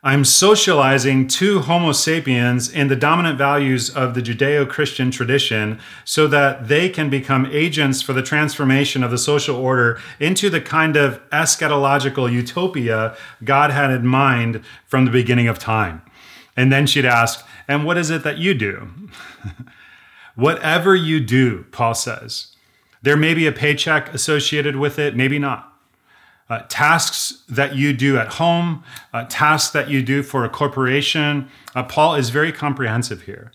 I'm 0.04 0.24
socializing 0.24 1.28
two 1.28 1.60
Homo 1.60 1.92
sapiens 1.92 2.70
in 2.70 2.88
the 2.88 2.96
dominant 2.96 3.38
values 3.38 3.90
of 3.90 4.14
the 4.14 4.22
Judeo 4.22 4.70
Christian 4.70 5.10
tradition 5.10 5.80
so 6.06 6.28
that 6.28 6.68
they 6.68 6.88
can 6.88 7.10
become 7.10 7.48
agents 7.48 8.02
for 8.02 8.14
the 8.14 8.22
transformation 8.22 9.04
of 9.04 9.10
the 9.10 9.18
social 9.18 9.58
order 9.58 10.00
into 10.20 10.50
the 10.50 10.62
kind 10.62 10.96
of 10.96 11.20
eschatological 11.32 12.32
utopia 12.32 13.18
God 13.44 13.72
had 13.72 13.90
in 13.90 14.06
mind 14.06 14.64
from 14.86 15.06
the 15.06 15.12
beginning 15.12 15.48
of 15.48 15.58
time. 15.58 16.04
And 16.56 16.72
then 16.72 16.86
she'd 16.86 17.04
ask, 17.04 17.46
And 17.68 17.84
what 17.84 17.98
is 17.98 18.10
it 18.12 18.24
that 18.24 18.38
you 18.38 18.54
do? 18.54 18.88
Whatever 20.36 20.96
you 20.96 21.20
do, 21.20 21.66
Paul 21.72 21.96
says, 21.96 22.56
there 23.02 23.18
may 23.18 23.34
be 23.34 23.48
a 23.48 23.52
paycheck 23.52 24.14
associated 24.14 24.76
with 24.76 25.00
it, 25.00 25.16
maybe 25.16 25.40
not 25.40 25.78
uh, 26.50 26.62
tasks 26.70 27.44
that 27.50 27.76
you 27.76 27.94
do 27.94 28.18
at 28.18 28.34
home, 28.34 28.84
uh, 29.14 29.26
tasks 29.30 29.72
that 29.72 29.90
you 29.90 30.02
do 30.02 30.24
for 30.24 30.46
a 30.46 30.50
corporation. 30.50 31.50
Uh, 31.76 31.84
Paul 31.84 32.16
is 32.16 32.30
very 32.30 32.52
comprehensive 32.52 33.24
here. 33.24 33.52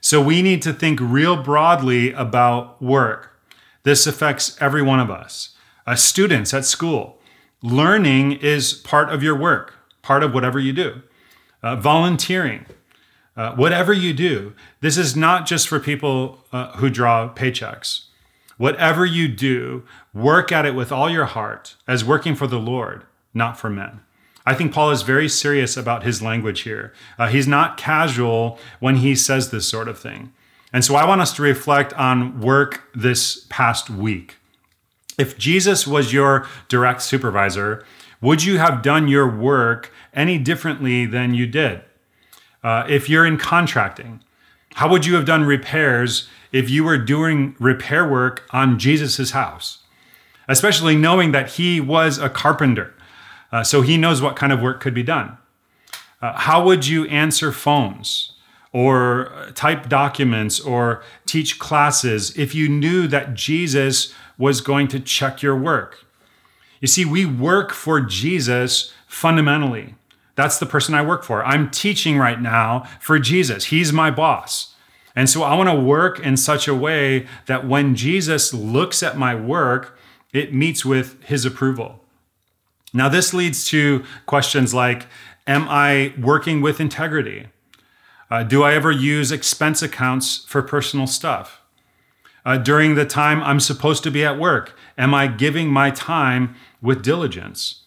So 0.00 0.20
we 0.20 0.42
need 0.42 0.60
to 0.62 0.72
think 0.72 0.98
real 1.00 1.42
broadly 1.42 2.12
about 2.12 2.82
work. 2.82 3.38
This 3.84 4.06
affects 4.06 4.60
every 4.60 4.82
one 4.82 5.00
of 5.00 5.10
us. 5.10 5.50
Uh, 5.86 5.94
students 5.94 6.52
at 6.52 6.64
school, 6.64 7.20
learning 7.62 8.32
is 8.32 8.72
part 8.72 9.10
of 9.10 9.22
your 9.22 9.38
work, 9.38 9.74
part 10.02 10.22
of 10.22 10.34
whatever 10.34 10.58
you 10.58 10.72
do. 10.72 11.02
Uh, 11.62 11.76
volunteering, 11.76 12.66
uh, 13.36 13.54
whatever 13.54 13.92
you 13.92 14.12
do, 14.12 14.54
this 14.80 14.98
is 14.98 15.16
not 15.16 15.46
just 15.46 15.66
for 15.68 15.80
people 15.80 16.40
who 16.76 16.90
draw 16.90 17.32
paychecks. 17.32 18.04
Whatever 18.56 19.04
you 19.04 19.28
do, 19.28 19.84
work 20.12 20.52
at 20.52 20.66
it 20.66 20.74
with 20.74 20.92
all 20.92 21.10
your 21.10 21.24
heart 21.24 21.76
as 21.88 22.04
working 22.04 22.34
for 22.34 22.46
the 22.46 22.58
Lord, 22.58 23.04
not 23.32 23.58
for 23.58 23.68
men. 23.68 24.00
I 24.46 24.54
think 24.54 24.72
Paul 24.72 24.90
is 24.90 25.02
very 25.02 25.28
serious 25.28 25.76
about 25.76 26.04
his 26.04 26.20
language 26.20 26.60
here. 26.60 26.92
Uh, 27.18 27.28
he's 27.28 27.48
not 27.48 27.76
casual 27.76 28.58
when 28.78 28.96
he 28.96 29.14
says 29.14 29.50
this 29.50 29.66
sort 29.66 29.88
of 29.88 29.98
thing. 29.98 30.32
And 30.72 30.84
so 30.84 30.96
I 30.96 31.06
want 31.06 31.20
us 31.20 31.32
to 31.34 31.42
reflect 31.42 31.92
on 31.94 32.40
work 32.40 32.82
this 32.94 33.46
past 33.48 33.88
week. 33.88 34.36
If 35.16 35.38
Jesus 35.38 35.86
was 35.86 36.12
your 36.12 36.46
direct 36.68 37.00
supervisor, 37.02 37.84
would 38.20 38.42
you 38.42 38.58
have 38.58 38.82
done 38.82 39.08
your 39.08 39.28
work 39.28 39.92
any 40.12 40.38
differently 40.38 41.06
than 41.06 41.34
you 41.34 41.46
did? 41.46 41.82
Uh, 42.62 42.84
if 42.88 43.08
you're 43.08 43.26
in 43.26 43.38
contracting, 43.38 44.22
how 44.74 44.88
would 44.88 45.06
you 45.06 45.14
have 45.14 45.24
done 45.24 45.44
repairs 45.44 46.28
if 46.54 46.70
you 46.70 46.84
were 46.84 46.96
doing 46.96 47.56
repair 47.58 48.08
work 48.08 48.44
on 48.50 48.78
Jesus' 48.78 49.32
house? 49.32 49.78
Especially 50.46 50.96
knowing 50.96 51.32
that 51.32 51.52
he 51.52 51.80
was 51.80 52.18
a 52.18 52.30
carpenter, 52.30 52.94
uh, 53.50 53.64
so 53.64 53.82
he 53.82 53.96
knows 53.96 54.22
what 54.22 54.36
kind 54.36 54.52
of 54.52 54.60
work 54.62 54.80
could 54.80 54.94
be 54.94 55.02
done. 55.02 55.36
Uh, 56.22 56.32
how 56.32 56.64
would 56.64 56.86
you 56.86 57.06
answer 57.06 57.50
phones 57.50 58.32
or 58.72 59.50
type 59.54 59.88
documents 59.88 60.60
or 60.60 61.02
teach 61.26 61.58
classes 61.58 62.36
if 62.36 62.54
you 62.54 62.68
knew 62.68 63.06
that 63.08 63.34
Jesus 63.34 64.14
was 64.38 64.60
going 64.60 64.88
to 64.88 65.00
check 65.00 65.42
your 65.42 65.56
work? 65.56 66.04
You 66.80 66.88
see, 66.88 67.04
we 67.04 67.24
work 67.24 67.72
for 67.72 68.00
Jesus 68.00 68.92
fundamentally. 69.06 69.94
That's 70.34 70.58
the 70.58 70.66
person 70.66 70.94
I 70.94 71.02
work 71.02 71.24
for. 71.24 71.44
I'm 71.44 71.70
teaching 71.70 72.18
right 72.18 72.40
now 72.40 72.84
for 73.00 73.18
Jesus. 73.18 73.66
He's 73.66 73.92
my 73.92 74.10
boss. 74.10 74.73
And 75.16 75.30
so 75.30 75.42
I 75.42 75.54
want 75.54 75.68
to 75.68 75.78
work 75.78 76.18
in 76.18 76.36
such 76.36 76.66
a 76.66 76.74
way 76.74 77.26
that 77.46 77.66
when 77.66 77.94
Jesus 77.94 78.52
looks 78.52 79.02
at 79.02 79.16
my 79.16 79.34
work, 79.34 79.96
it 80.32 80.52
meets 80.52 80.84
with 80.84 81.22
his 81.24 81.44
approval. 81.44 82.00
Now, 82.92 83.08
this 83.08 83.32
leads 83.32 83.66
to 83.68 84.04
questions 84.26 84.74
like 84.74 85.06
Am 85.46 85.66
I 85.68 86.14
working 86.18 86.62
with 86.62 86.80
integrity? 86.80 87.48
Uh, 88.30 88.42
do 88.42 88.62
I 88.62 88.74
ever 88.74 88.90
use 88.90 89.30
expense 89.30 89.82
accounts 89.82 90.44
for 90.48 90.62
personal 90.62 91.06
stuff? 91.06 91.60
Uh, 92.46 92.56
during 92.56 92.94
the 92.94 93.04
time 93.04 93.42
I'm 93.42 93.60
supposed 93.60 94.02
to 94.04 94.10
be 94.10 94.24
at 94.24 94.38
work, 94.38 94.74
am 94.96 95.14
I 95.14 95.26
giving 95.26 95.68
my 95.68 95.90
time 95.90 96.54
with 96.80 97.02
diligence? 97.02 97.84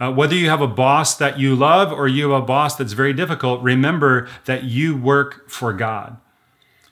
Uh, 0.00 0.12
whether 0.12 0.34
you 0.34 0.48
have 0.48 0.60
a 0.60 0.68
boss 0.68 1.16
that 1.16 1.38
you 1.38 1.54
love 1.54 1.92
or 1.92 2.08
you 2.08 2.30
have 2.30 2.42
a 2.42 2.46
boss 2.46 2.76
that's 2.76 2.92
very 2.92 3.12
difficult, 3.12 3.62
remember 3.62 4.28
that 4.44 4.64
you 4.64 4.96
work 4.96 5.48
for 5.48 5.72
God. 5.72 6.16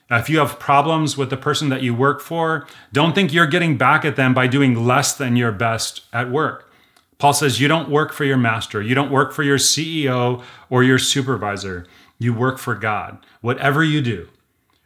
If 0.09 0.29
you 0.29 0.39
have 0.39 0.59
problems 0.59 1.17
with 1.17 1.29
the 1.29 1.37
person 1.37 1.69
that 1.69 1.81
you 1.81 1.93
work 1.95 2.21
for, 2.21 2.67
don't 2.91 3.15
think 3.15 3.33
you're 3.33 3.47
getting 3.47 3.77
back 3.77 4.05
at 4.05 4.15
them 4.15 4.33
by 4.33 4.47
doing 4.47 4.85
less 4.85 5.15
than 5.15 5.35
your 5.35 5.51
best 5.51 6.01
at 6.11 6.29
work. 6.29 6.71
Paul 7.17 7.33
says 7.33 7.59
you 7.59 7.67
don't 7.67 7.89
work 7.89 8.11
for 8.11 8.25
your 8.25 8.37
master, 8.37 8.81
you 8.81 8.95
don't 8.95 9.11
work 9.11 9.31
for 9.31 9.43
your 9.43 9.57
CEO 9.57 10.43
or 10.69 10.83
your 10.83 10.99
supervisor. 10.99 11.85
You 12.19 12.33
work 12.33 12.57
for 12.57 12.75
God. 12.75 13.25
Whatever 13.41 13.83
you 13.83 14.01
do, 14.01 14.29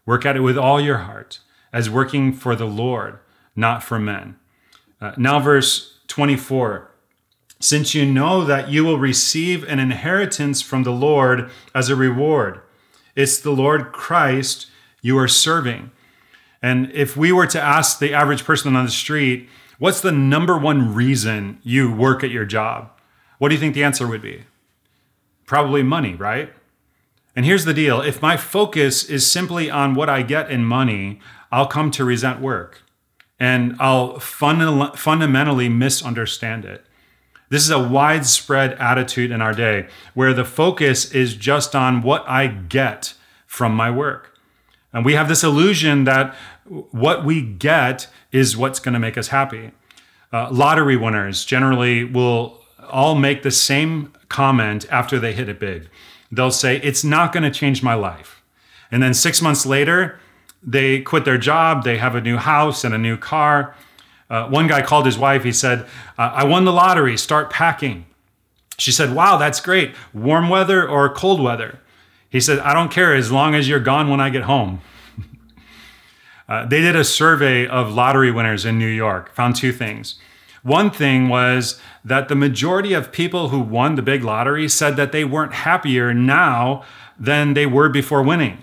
work 0.06 0.26
at 0.26 0.36
it 0.36 0.40
with 0.40 0.58
all 0.58 0.82
your 0.82 1.00
heart 1.00 1.40
as 1.72 1.90
working 1.90 2.34
for 2.34 2.56
the 2.56 2.66
Lord, 2.66 3.20
not 3.56 3.84
for 3.84 4.00
men. 4.00 4.38
Uh, 5.00 5.12
now, 5.18 5.40
verse 5.40 6.00
24 6.08 6.92
since 7.60 7.96
you 7.96 8.06
know 8.06 8.44
that 8.46 8.70
you 8.70 8.86
will 8.86 9.00
receive 9.00 9.64
an 9.64 9.80
inheritance 9.80 10.62
from 10.62 10.84
the 10.84 10.92
Lord 10.92 11.50
as 11.74 11.90
a 11.90 11.96
reward. 11.96 12.62
It's 13.16 13.40
the 13.40 13.52
Lord 13.52 13.92
Christ 13.92 14.68
you 15.02 15.18
are 15.18 15.28
serving. 15.28 15.92
And 16.62 16.92
if 16.92 17.16
we 17.16 17.32
were 17.32 17.48
to 17.48 17.62
ask 17.62 18.00
the 18.00 18.14
average 18.14 18.44
person 18.44 18.76
on 18.76 18.86
the 18.86 18.92
street, 18.92 19.48
what's 19.80 20.02
the 20.02 20.12
number 20.12 20.58
one 20.58 20.94
reason 20.94 21.60
you 21.64 21.92
work 21.92 22.24
at 22.24 22.32
your 22.32 22.46
job? 22.46 22.92
What 23.38 23.50
do 23.50 23.56
you 23.56 23.62
think 23.62 23.76
the 23.76 23.84
answer 23.84 24.08
would 24.08 24.22
be? 24.22 24.44
Probably 25.46 25.84
money, 25.84 26.16
right? 26.16 26.52
And 27.36 27.46
here's 27.46 27.66
the 27.66 27.74
deal 27.74 28.02
if 28.02 28.22
my 28.22 28.36
focus 28.36 29.04
is 29.06 29.30
simply 29.30 29.70
on 29.70 29.94
what 29.94 30.10
I 30.10 30.24
get 30.24 30.50
in 30.50 30.66
money, 30.66 31.20
I'll 31.52 31.68
come 31.68 31.92
to 31.92 32.04
resent 32.04 32.42
work 32.42 32.82
and 33.40 33.76
I'll 33.80 34.20
fund- 34.20 34.98
fundamentally 34.98 35.70
misunderstand 35.70 36.66
it. 36.66 36.84
This 37.50 37.64
is 37.64 37.70
a 37.70 37.88
widespread 37.88 38.74
attitude 38.74 39.32
in 39.32 39.42
our 39.42 39.54
day 39.54 39.88
where 40.14 40.34
the 40.34 40.44
focus 40.44 41.12
is 41.12 41.36
just 41.36 41.76
on 41.76 42.02
what 42.02 42.28
I 42.28 42.48
get 42.48 43.14
from 43.46 43.74
my 43.74 43.90
work. 43.90 44.37
And 44.98 45.06
we 45.06 45.14
have 45.14 45.28
this 45.28 45.44
illusion 45.44 46.06
that 46.06 46.34
what 46.66 47.24
we 47.24 47.40
get 47.40 48.08
is 48.32 48.58
what's 48.58 48.80
going 48.80 48.94
to 48.94 49.00
make 49.00 49.16
us 49.16 49.28
happy. 49.28 49.70
Uh, 50.34 50.50
lottery 50.52 50.98
winners 50.98 51.46
generally 51.46 52.04
will 52.04 52.64
all 52.90 53.14
make 53.14 53.44
the 53.44 53.52
same 53.52 54.12
comment 54.28 54.88
after 54.90 55.20
they 55.20 55.34
hit 55.34 55.50
it 55.50 55.60
big. 55.60 55.88
They'll 56.32 56.50
say, 56.50 56.78
It's 56.78 57.04
not 57.04 57.32
going 57.32 57.44
to 57.44 57.52
change 57.52 57.84
my 57.84 57.94
life. 57.94 58.42
And 58.90 59.04
then 59.04 59.14
six 59.14 59.40
months 59.40 59.68
later, 59.68 60.20
they 60.64 61.02
quit 61.02 61.26
their 61.26 61.38
job, 61.38 61.84
they 61.84 62.00
have 62.00 62.16
a 62.16 62.22
new 62.22 62.38
house 62.38 62.84
and 62.84 62.96
a 62.96 62.98
new 62.98 63.18
car, 63.18 63.76
uh, 64.32 64.48
one 64.48 64.66
guy 64.66 64.82
called 64.82 65.06
his 65.06 65.20
wife. 65.20 65.44
He 65.44 65.52
said, 65.52 65.86
I 66.18 66.44
won 66.44 66.66
the 66.66 66.74
lottery, 66.74 67.18
start 67.18 67.52
packing. 67.52 68.08
She 68.80 68.92
said, 68.92 69.14
Wow, 69.14 69.38
that's 69.38 69.62
great. 69.62 69.94
Warm 70.12 70.50
weather 70.50 70.90
or 70.90 71.08
cold 71.14 71.40
weather? 71.40 71.82
He 72.38 72.42
said, 72.42 72.60
I 72.60 72.76
don't 72.76 72.92
care 72.92 73.16
as 73.16 73.32
long 73.32 73.56
as 73.56 73.68
you're 73.68 73.80
gone 73.80 74.12
when 74.12 74.20
I 74.20 74.30
get 74.30 74.44
home. 74.44 74.80
uh, 76.48 76.68
they 76.68 76.82
did 76.82 76.96
a 76.96 77.04
survey 77.04 77.66
of 77.66 77.92
lottery 77.92 78.32
winners 78.32 78.64
in 78.64 78.78
New 78.78 78.86
York, 78.86 79.34
found 79.34 79.56
two 79.56 79.72
things. 79.72 80.20
One 80.62 80.92
thing 80.92 81.30
was 81.30 81.82
that 82.06 82.28
the 82.28 82.36
majority 82.36 82.94
of 82.94 83.12
people 83.12 83.50
who 83.50 83.60
won 83.60 83.96
the 83.96 84.04
big 84.04 84.24
lottery 84.24 84.70
said 84.70 84.98
that 84.98 85.12
they 85.12 85.26
weren't 85.26 85.56
happier 85.56 86.14
now 86.14 86.84
than 87.20 87.56
they 87.56 87.66
were 87.66 87.90
before 87.90 88.22
winning. 88.22 88.60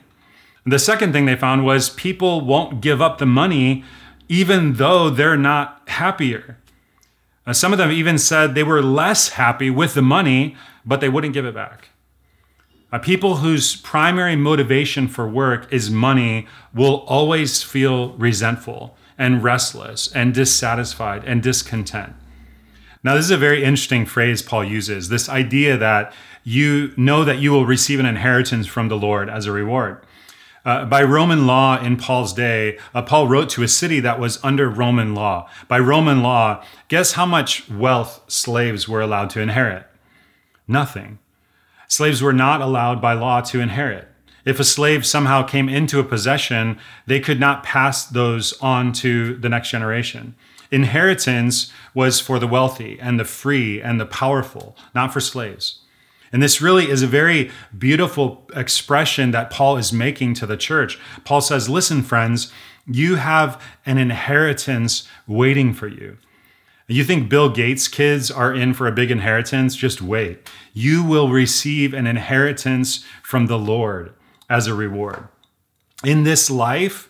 The 0.65 0.79
second 0.79 1.13
thing 1.13 1.27
they 1.27 1.35
found 1.35 1.65
was 1.65 1.91
people 1.91 2.43
won't 2.43 2.81
give 2.81 3.03
up 3.03 3.19
the 3.19 3.27
money 3.27 3.83
even 4.29 4.75
though 4.75 5.11
they're 5.11 5.37
not 5.37 5.83
happier. 5.89 6.59
Uh, 7.45 7.53
some 7.53 7.73
of 7.73 7.79
them 7.79 7.91
even 7.91 8.19
said 8.19 8.55
they 8.55 8.63
were 8.63 8.81
less 8.81 9.31
happy 9.31 9.69
with 9.69 9.95
the 9.95 10.03
money, 10.03 10.55
but 10.87 11.01
they 11.01 11.09
wouldn't 11.09 11.35
give 11.35 11.45
it 11.45 11.57
back. 11.57 11.89
People 12.99 13.37
whose 13.37 13.77
primary 13.77 14.37
motivation 14.37 15.09
for 15.09 15.29
work 15.29 15.73
is 15.73 15.91
money 15.91 16.47
will 16.73 17.05
always 17.07 17.63
feel 17.63 18.13
resentful 18.13 18.97
and 19.19 19.43
restless 19.43 20.13
and 20.13 20.35
dissatisfied 20.35 21.25
and 21.25 21.43
discontent. 21.43 22.15
Now, 23.03 23.15
this 23.15 23.27
is 23.27 23.31
a 23.31 23.37
very 23.37 23.63
interesting 23.63 24.07
phrase 24.07 24.43
Paul 24.43 24.65
uses 24.65 25.09
this 25.09 25.29
idea 25.29 25.77
that 25.77 26.13
you 26.43 26.93
know 26.97 27.25
that 27.25 27.39
you 27.39 27.53
will 27.53 27.67
receive 27.67 28.01
an 28.01 28.07
inheritance 28.07 28.67
from 28.67 28.89
the 28.89 28.97
Lord 28.97 29.29
as 29.29 29.47
a 29.47 29.53
reward. 29.53 30.05
Uh, 30.65 30.87
by 30.87 31.03
Roman 31.03 31.47
law 31.47 31.79
in 31.79 31.99
Paul's 31.99 32.33
day, 32.33 32.79
uh, 32.95 33.03
Paul 33.03 33.29
wrote 33.29 33.51
to 33.51 33.63
a 33.63 33.69
city 33.69 34.01
that 34.01 34.19
was 34.19 34.43
under 34.43 34.71
Roman 34.71 35.15
law. 35.15 35.47
By 35.69 35.79
Roman 35.79 36.23
law, 36.23 36.65
guess 36.89 37.13
how 37.13 37.27
much 37.27 37.69
wealth 37.69 38.23
slaves 38.29 38.89
were 38.89 39.03
allowed 39.03 39.29
to 39.31 39.41
inherit? 39.41 39.87
Nothing. 40.67 41.19
Slaves 41.95 42.21
were 42.21 42.33
not 42.33 42.61
allowed 42.61 43.01
by 43.01 43.13
law 43.13 43.41
to 43.43 43.61
inherit. 43.61 44.09
If 44.45 44.59
a 44.59 44.65
slave 44.65 45.07
somehow 45.07 45.45
came 45.45 45.69
into 45.69 46.01
a 46.01 46.05
possession, 46.05 46.77
they 47.07 47.21
could 47.21 47.39
not 47.39 47.63
pass 47.63 48.05
those 48.05 48.53
on 48.61 48.93
to 48.95 49.37
the 49.37 49.49
next 49.49 49.71
generation. 49.71 50.35
Inheritance 50.73 51.73
was 51.95 52.19
for 52.19 52.41
the 52.41 52.49
wealthy 52.49 52.99
and 53.01 53.21
the 53.21 53.25
free 53.25 53.81
and 53.81 54.01
the 54.01 54.07
powerful, 54.07 54.77
not 54.93 55.13
for 55.13 55.21
slaves. 55.21 55.83
And 56.33 56.43
this 56.43 56.61
really 56.61 56.91
is 56.91 57.05
a 57.05 57.07
very 57.07 57.53
beautiful 57.79 58.51
expression 58.57 59.31
that 59.31 59.51
Paul 59.51 59.77
is 59.77 59.93
making 59.93 60.35
to 60.35 60.47
the 60.47 60.57
church. 60.57 60.99
Paul 61.25 61.43
says, 61.43 61.69
Listen, 61.69 62.03
friends, 62.03 62.53
you 62.89 63.17
have 63.17 63.63
an 63.87 63.99
inheritance 63.99 65.09
waiting 65.29 65.73
for 65.73 65.87
you. 65.87 66.19
You 66.95 67.03
think 67.03 67.29
Bill 67.29 67.49
Gates' 67.49 67.89
kids 67.89 68.31
are 68.31 68.55
in 68.55 68.73
for 68.73 68.87
a 68.87 68.93
big 68.93 69.11
inheritance? 69.11 69.75
Just 69.75 70.01
wait. 70.01 70.49
You 70.73 71.03
will 71.03 71.29
receive 71.29 71.93
an 71.93 72.07
inheritance 72.07 73.05
from 73.21 73.47
the 73.47 73.59
Lord 73.59 74.15
as 74.49 74.69
a 74.69 74.75
reward. 74.75 75.27
In 76.05 76.23
this 76.23 76.49
life, 76.49 77.09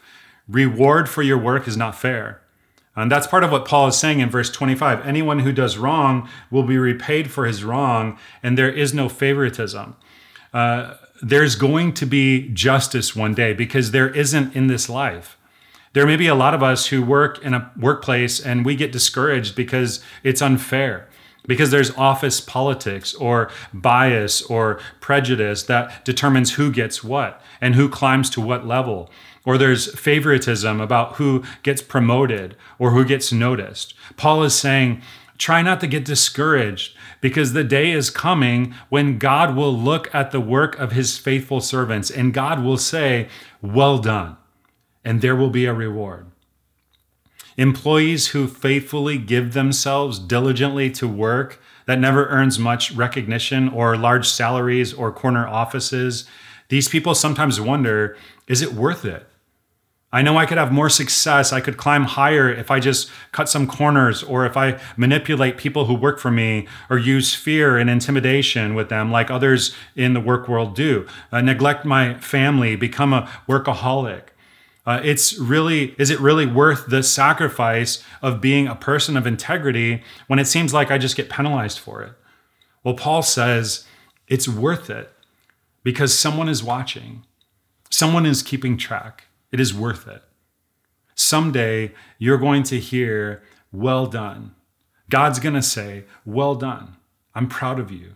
reward 0.48 1.06
for 1.06 1.20
your 1.20 1.36
work 1.36 1.68
is 1.68 1.76
not 1.76 1.94
fair. 1.94 2.40
And 2.96 3.12
that's 3.12 3.26
part 3.26 3.44
of 3.44 3.52
what 3.52 3.66
Paul 3.66 3.88
is 3.88 3.98
saying 3.98 4.20
in 4.20 4.30
verse 4.30 4.50
25. 4.50 5.06
Anyone 5.06 5.40
who 5.40 5.52
does 5.52 5.76
wrong 5.76 6.30
will 6.50 6.62
be 6.62 6.78
repaid 6.78 7.30
for 7.30 7.44
his 7.44 7.62
wrong, 7.62 8.18
and 8.42 8.56
there 8.56 8.72
is 8.72 8.94
no 8.94 9.10
favoritism. 9.10 9.96
Uh, 10.54 10.94
there's 11.20 11.56
going 11.56 11.92
to 11.92 12.06
be 12.06 12.48
justice 12.54 13.14
one 13.14 13.34
day 13.34 13.52
because 13.52 13.90
there 13.90 14.08
isn't 14.08 14.56
in 14.56 14.66
this 14.66 14.88
life. 14.88 15.36
There 15.94 16.06
may 16.06 16.16
be 16.16 16.26
a 16.26 16.34
lot 16.34 16.54
of 16.54 16.62
us 16.62 16.86
who 16.86 17.02
work 17.02 17.42
in 17.42 17.54
a 17.54 17.72
workplace 17.76 18.44
and 18.44 18.64
we 18.64 18.76
get 18.76 18.92
discouraged 18.92 19.54
because 19.54 20.00
it's 20.22 20.42
unfair, 20.42 21.08
because 21.46 21.70
there's 21.70 21.96
office 21.96 22.40
politics 22.40 23.14
or 23.14 23.50
bias 23.72 24.42
or 24.42 24.80
prejudice 25.00 25.62
that 25.64 26.04
determines 26.04 26.54
who 26.54 26.72
gets 26.72 27.02
what 27.02 27.40
and 27.60 27.76
who 27.76 27.88
climbs 27.88 28.28
to 28.30 28.40
what 28.40 28.66
level 28.66 29.10
or 29.44 29.58
there's 29.58 29.94
favoritism 29.98 30.80
about 30.80 31.14
who 31.16 31.44
gets 31.62 31.82
promoted 31.82 32.56
or 32.78 32.90
who 32.90 33.04
gets 33.04 33.30
noticed. 33.30 33.94
Paul 34.16 34.42
is 34.42 34.54
saying, 34.54 35.02
try 35.38 35.62
not 35.62 35.80
to 35.80 35.86
get 35.86 36.04
discouraged 36.04 36.96
because 37.20 37.52
the 37.52 37.64
day 37.64 37.90
is 37.90 38.10
coming 38.10 38.74
when 38.88 39.18
God 39.18 39.54
will 39.54 39.72
look 39.72 40.12
at 40.14 40.30
the 40.30 40.40
work 40.40 40.78
of 40.78 40.92
his 40.92 41.18
faithful 41.18 41.60
servants 41.60 42.10
and 42.10 42.34
God 42.34 42.62
will 42.62 42.78
say, 42.78 43.28
Well 43.60 43.98
done, 43.98 44.36
and 45.04 45.20
there 45.20 45.36
will 45.36 45.50
be 45.50 45.66
a 45.66 45.74
reward. 45.74 46.26
Employees 47.56 48.28
who 48.28 48.48
faithfully 48.48 49.16
give 49.18 49.52
themselves 49.52 50.18
diligently 50.18 50.90
to 50.90 51.06
work 51.06 51.60
that 51.86 52.00
never 52.00 52.26
earns 52.26 52.58
much 52.58 52.92
recognition 52.92 53.68
or 53.68 53.96
large 53.96 54.28
salaries 54.28 54.92
or 54.92 55.12
corner 55.12 55.46
offices, 55.46 56.26
these 56.68 56.88
people 56.88 57.14
sometimes 57.14 57.60
wonder 57.60 58.16
is 58.46 58.60
it 58.60 58.72
worth 58.72 59.04
it? 59.04 59.26
I 60.14 60.22
know 60.22 60.36
I 60.36 60.46
could 60.46 60.58
have 60.58 60.70
more 60.70 60.88
success. 60.88 61.52
I 61.52 61.60
could 61.60 61.76
climb 61.76 62.04
higher 62.04 62.48
if 62.48 62.70
I 62.70 62.78
just 62.78 63.10
cut 63.32 63.48
some 63.48 63.66
corners 63.66 64.22
or 64.22 64.46
if 64.46 64.56
I 64.56 64.78
manipulate 64.96 65.56
people 65.56 65.86
who 65.86 65.94
work 65.94 66.20
for 66.20 66.30
me 66.30 66.68
or 66.88 66.98
use 66.98 67.34
fear 67.34 67.76
and 67.76 67.90
intimidation 67.90 68.76
with 68.76 68.90
them 68.90 69.10
like 69.10 69.28
others 69.28 69.74
in 69.96 70.14
the 70.14 70.20
work 70.20 70.46
world 70.46 70.76
do. 70.76 71.04
Uh, 71.32 71.40
neglect 71.40 71.84
my 71.84 72.14
family, 72.20 72.76
become 72.76 73.12
a 73.12 73.28
workaholic. 73.48 74.28
Uh, 74.86 75.00
it's 75.02 75.38
really, 75.38 75.94
is 75.98 76.10
it 76.10 76.20
really 76.20 76.46
worth 76.46 76.86
the 76.88 77.02
sacrifice 77.02 78.02
of 78.20 78.40
being 78.40 78.66
a 78.66 78.74
person 78.74 79.16
of 79.16 79.26
integrity 79.26 80.02
when 80.26 80.38
it 80.38 80.46
seems 80.46 80.74
like 80.74 80.90
I 80.90 80.98
just 80.98 81.16
get 81.16 81.30
penalized 81.30 81.78
for 81.78 82.02
it? 82.02 82.12
Well, 82.82 82.94
Paul 82.94 83.22
says 83.22 83.86
it's 84.28 84.46
worth 84.46 84.90
it 84.90 85.10
because 85.82 86.16
someone 86.16 86.48
is 86.48 86.62
watching, 86.62 87.24
someone 87.90 88.26
is 88.26 88.42
keeping 88.42 88.76
track. 88.76 89.24
It 89.50 89.60
is 89.60 89.72
worth 89.72 90.06
it. 90.08 90.22
Someday 91.14 91.92
you're 92.18 92.38
going 92.38 92.64
to 92.64 92.78
hear, 92.78 93.42
Well 93.72 94.06
done. 94.06 94.54
God's 95.08 95.38
going 95.38 95.54
to 95.54 95.62
say, 95.62 96.04
Well 96.26 96.56
done. 96.56 96.96
I'm 97.34 97.48
proud 97.48 97.78
of 97.78 97.90
you. 97.90 98.14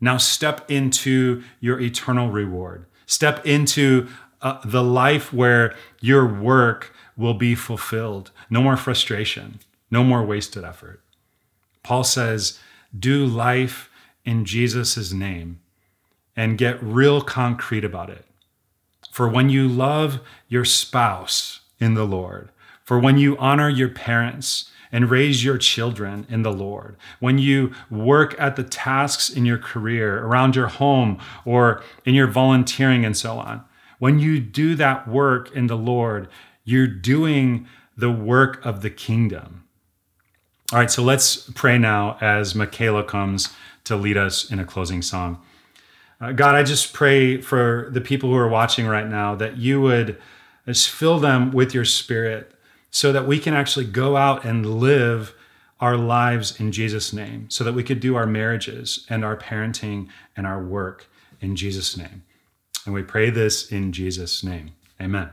Now 0.00 0.18
step 0.18 0.70
into 0.70 1.42
your 1.60 1.80
eternal 1.80 2.30
reward. 2.30 2.86
Step 3.06 3.44
into 3.46 4.08
uh, 4.44 4.60
the 4.64 4.84
life 4.84 5.32
where 5.32 5.74
your 6.00 6.26
work 6.26 6.94
will 7.16 7.34
be 7.34 7.54
fulfilled. 7.54 8.30
No 8.50 8.62
more 8.62 8.76
frustration, 8.76 9.58
no 9.90 10.04
more 10.04 10.22
wasted 10.22 10.64
effort. 10.64 11.00
Paul 11.82 12.04
says, 12.04 12.60
Do 12.96 13.24
life 13.24 13.90
in 14.24 14.44
Jesus' 14.44 15.12
name 15.12 15.60
and 16.36 16.58
get 16.58 16.82
real 16.82 17.20
concrete 17.20 17.84
about 17.84 18.10
it. 18.10 18.24
For 19.10 19.28
when 19.28 19.48
you 19.48 19.66
love 19.66 20.20
your 20.48 20.64
spouse 20.64 21.60
in 21.78 21.94
the 21.94 22.04
Lord, 22.04 22.50
for 22.82 22.98
when 22.98 23.16
you 23.16 23.38
honor 23.38 23.68
your 23.68 23.88
parents 23.88 24.70
and 24.90 25.10
raise 25.10 25.44
your 25.44 25.56
children 25.56 26.26
in 26.28 26.42
the 26.42 26.52
Lord, 26.52 26.96
when 27.20 27.38
you 27.38 27.72
work 27.90 28.34
at 28.38 28.56
the 28.56 28.64
tasks 28.64 29.30
in 29.30 29.46
your 29.46 29.58
career, 29.58 30.24
around 30.24 30.54
your 30.54 30.66
home, 30.66 31.18
or 31.44 31.82
in 32.04 32.14
your 32.14 32.26
volunteering 32.26 33.04
and 33.04 33.16
so 33.16 33.38
on, 33.38 33.64
when 34.04 34.18
you 34.18 34.38
do 34.38 34.74
that 34.74 35.08
work 35.08 35.50
in 35.56 35.66
the 35.66 35.78
Lord, 35.78 36.28
you're 36.62 36.86
doing 36.86 37.66
the 37.96 38.10
work 38.10 38.62
of 38.62 38.82
the 38.82 38.90
kingdom. 38.90 39.64
All 40.70 40.78
right, 40.78 40.90
so 40.90 41.02
let's 41.02 41.48
pray 41.54 41.78
now 41.78 42.18
as 42.20 42.54
Michaela 42.54 43.02
comes 43.02 43.48
to 43.84 43.96
lead 43.96 44.18
us 44.18 44.50
in 44.50 44.58
a 44.58 44.64
closing 44.66 45.00
song. 45.00 45.40
Uh, 46.20 46.32
God, 46.32 46.54
I 46.54 46.64
just 46.64 46.92
pray 46.92 47.40
for 47.40 47.88
the 47.92 48.02
people 48.02 48.28
who 48.28 48.36
are 48.36 48.46
watching 48.46 48.86
right 48.86 49.08
now 49.08 49.34
that 49.36 49.56
you 49.56 49.80
would 49.80 50.20
just 50.66 50.90
fill 50.90 51.18
them 51.18 51.50
with 51.50 51.72
your 51.72 51.86
spirit 51.86 52.52
so 52.90 53.10
that 53.10 53.26
we 53.26 53.38
can 53.38 53.54
actually 53.54 53.86
go 53.86 54.18
out 54.18 54.44
and 54.44 54.80
live 54.80 55.34
our 55.80 55.96
lives 55.96 56.60
in 56.60 56.72
Jesus' 56.72 57.14
name, 57.14 57.48
so 57.48 57.64
that 57.64 57.72
we 57.72 57.82
could 57.82 58.00
do 58.00 58.16
our 58.16 58.26
marriages 58.26 59.06
and 59.08 59.24
our 59.24 59.34
parenting 59.34 60.08
and 60.36 60.46
our 60.46 60.62
work 60.62 61.06
in 61.40 61.56
Jesus' 61.56 61.96
name. 61.96 62.22
And 62.84 62.94
we 62.94 63.02
pray 63.02 63.30
this 63.30 63.70
in 63.72 63.92
Jesus' 63.92 64.44
name. 64.44 64.72
Amen. 65.00 65.30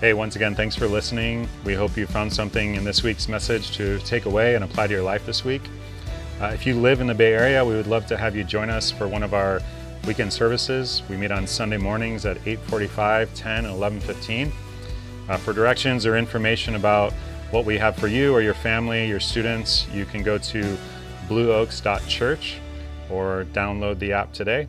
Hey, 0.00 0.12
once 0.12 0.36
again, 0.36 0.54
thanks 0.54 0.76
for 0.76 0.86
listening. 0.86 1.48
We 1.64 1.72
hope 1.72 1.96
you 1.96 2.06
found 2.06 2.30
something 2.30 2.74
in 2.74 2.84
this 2.84 3.02
week's 3.02 3.28
message 3.28 3.74
to 3.76 3.98
take 4.00 4.26
away 4.26 4.54
and 4.54 4.62
apply 4.62 4.88
to 4.88 4.92
your 4.92 5.02
life 5.02 5.24
this 5.24 5.42
week. 5.42 5.62
Uh, 6.38 6.48
if 6.48 6.66
you 6.66 6.74
live 6.74 7.00
in 7.00 7.06
the 7.06 7.14
Bay 7.14 7.32
Area, 7.32 7.64
we 7.64 7.74
would 7.74 7.86
love 7.86 8.06
to 8.08 8.16
have 8.16 8.36
you 8.36 8.44
join 8.44 8.68
us 8.68 8.90
for 8.90 9.08
one 9.08 9.22
of 9.22 9.32
our 9.32 9.60
weekend 10.06 10.32
services. 10.32 11.02
We 11.08 11.16
meet 11.16 11.30
on 11.30 11.46
Sunday 11.46 11.78
mornings 11.78 12.26
at 12.26 12.36
8:45, 12.46 13.32
10, 13.34 13.64
and 13.64 13.74
11:15. 13.74 14.52
Uh, 15.28 15.36
for 15.36 15.52
directions 15.52 16.06
or 16.06 16.16
information 16.16 16.76
about 16.76 17.12
what 17.50 17.64
we 17.64 17.78
have 17.78 17.96
for 17.96 18.06
you 18.06 18.32
or 18.32 18.40
your 18.40 18.54
family, 18.54 19.08
your 19.08 19.20
students, 19.20 19.86
you 19.92 20.04
can 20.04 20.22
go 20.22 20.38
to 20.38 20.76
blueoaks.church 21.28 22.58
or 23.10 23.46
download 23.52 23.98
the 23.98 24.12
app 24.12 24.32
today. 24.32 24.68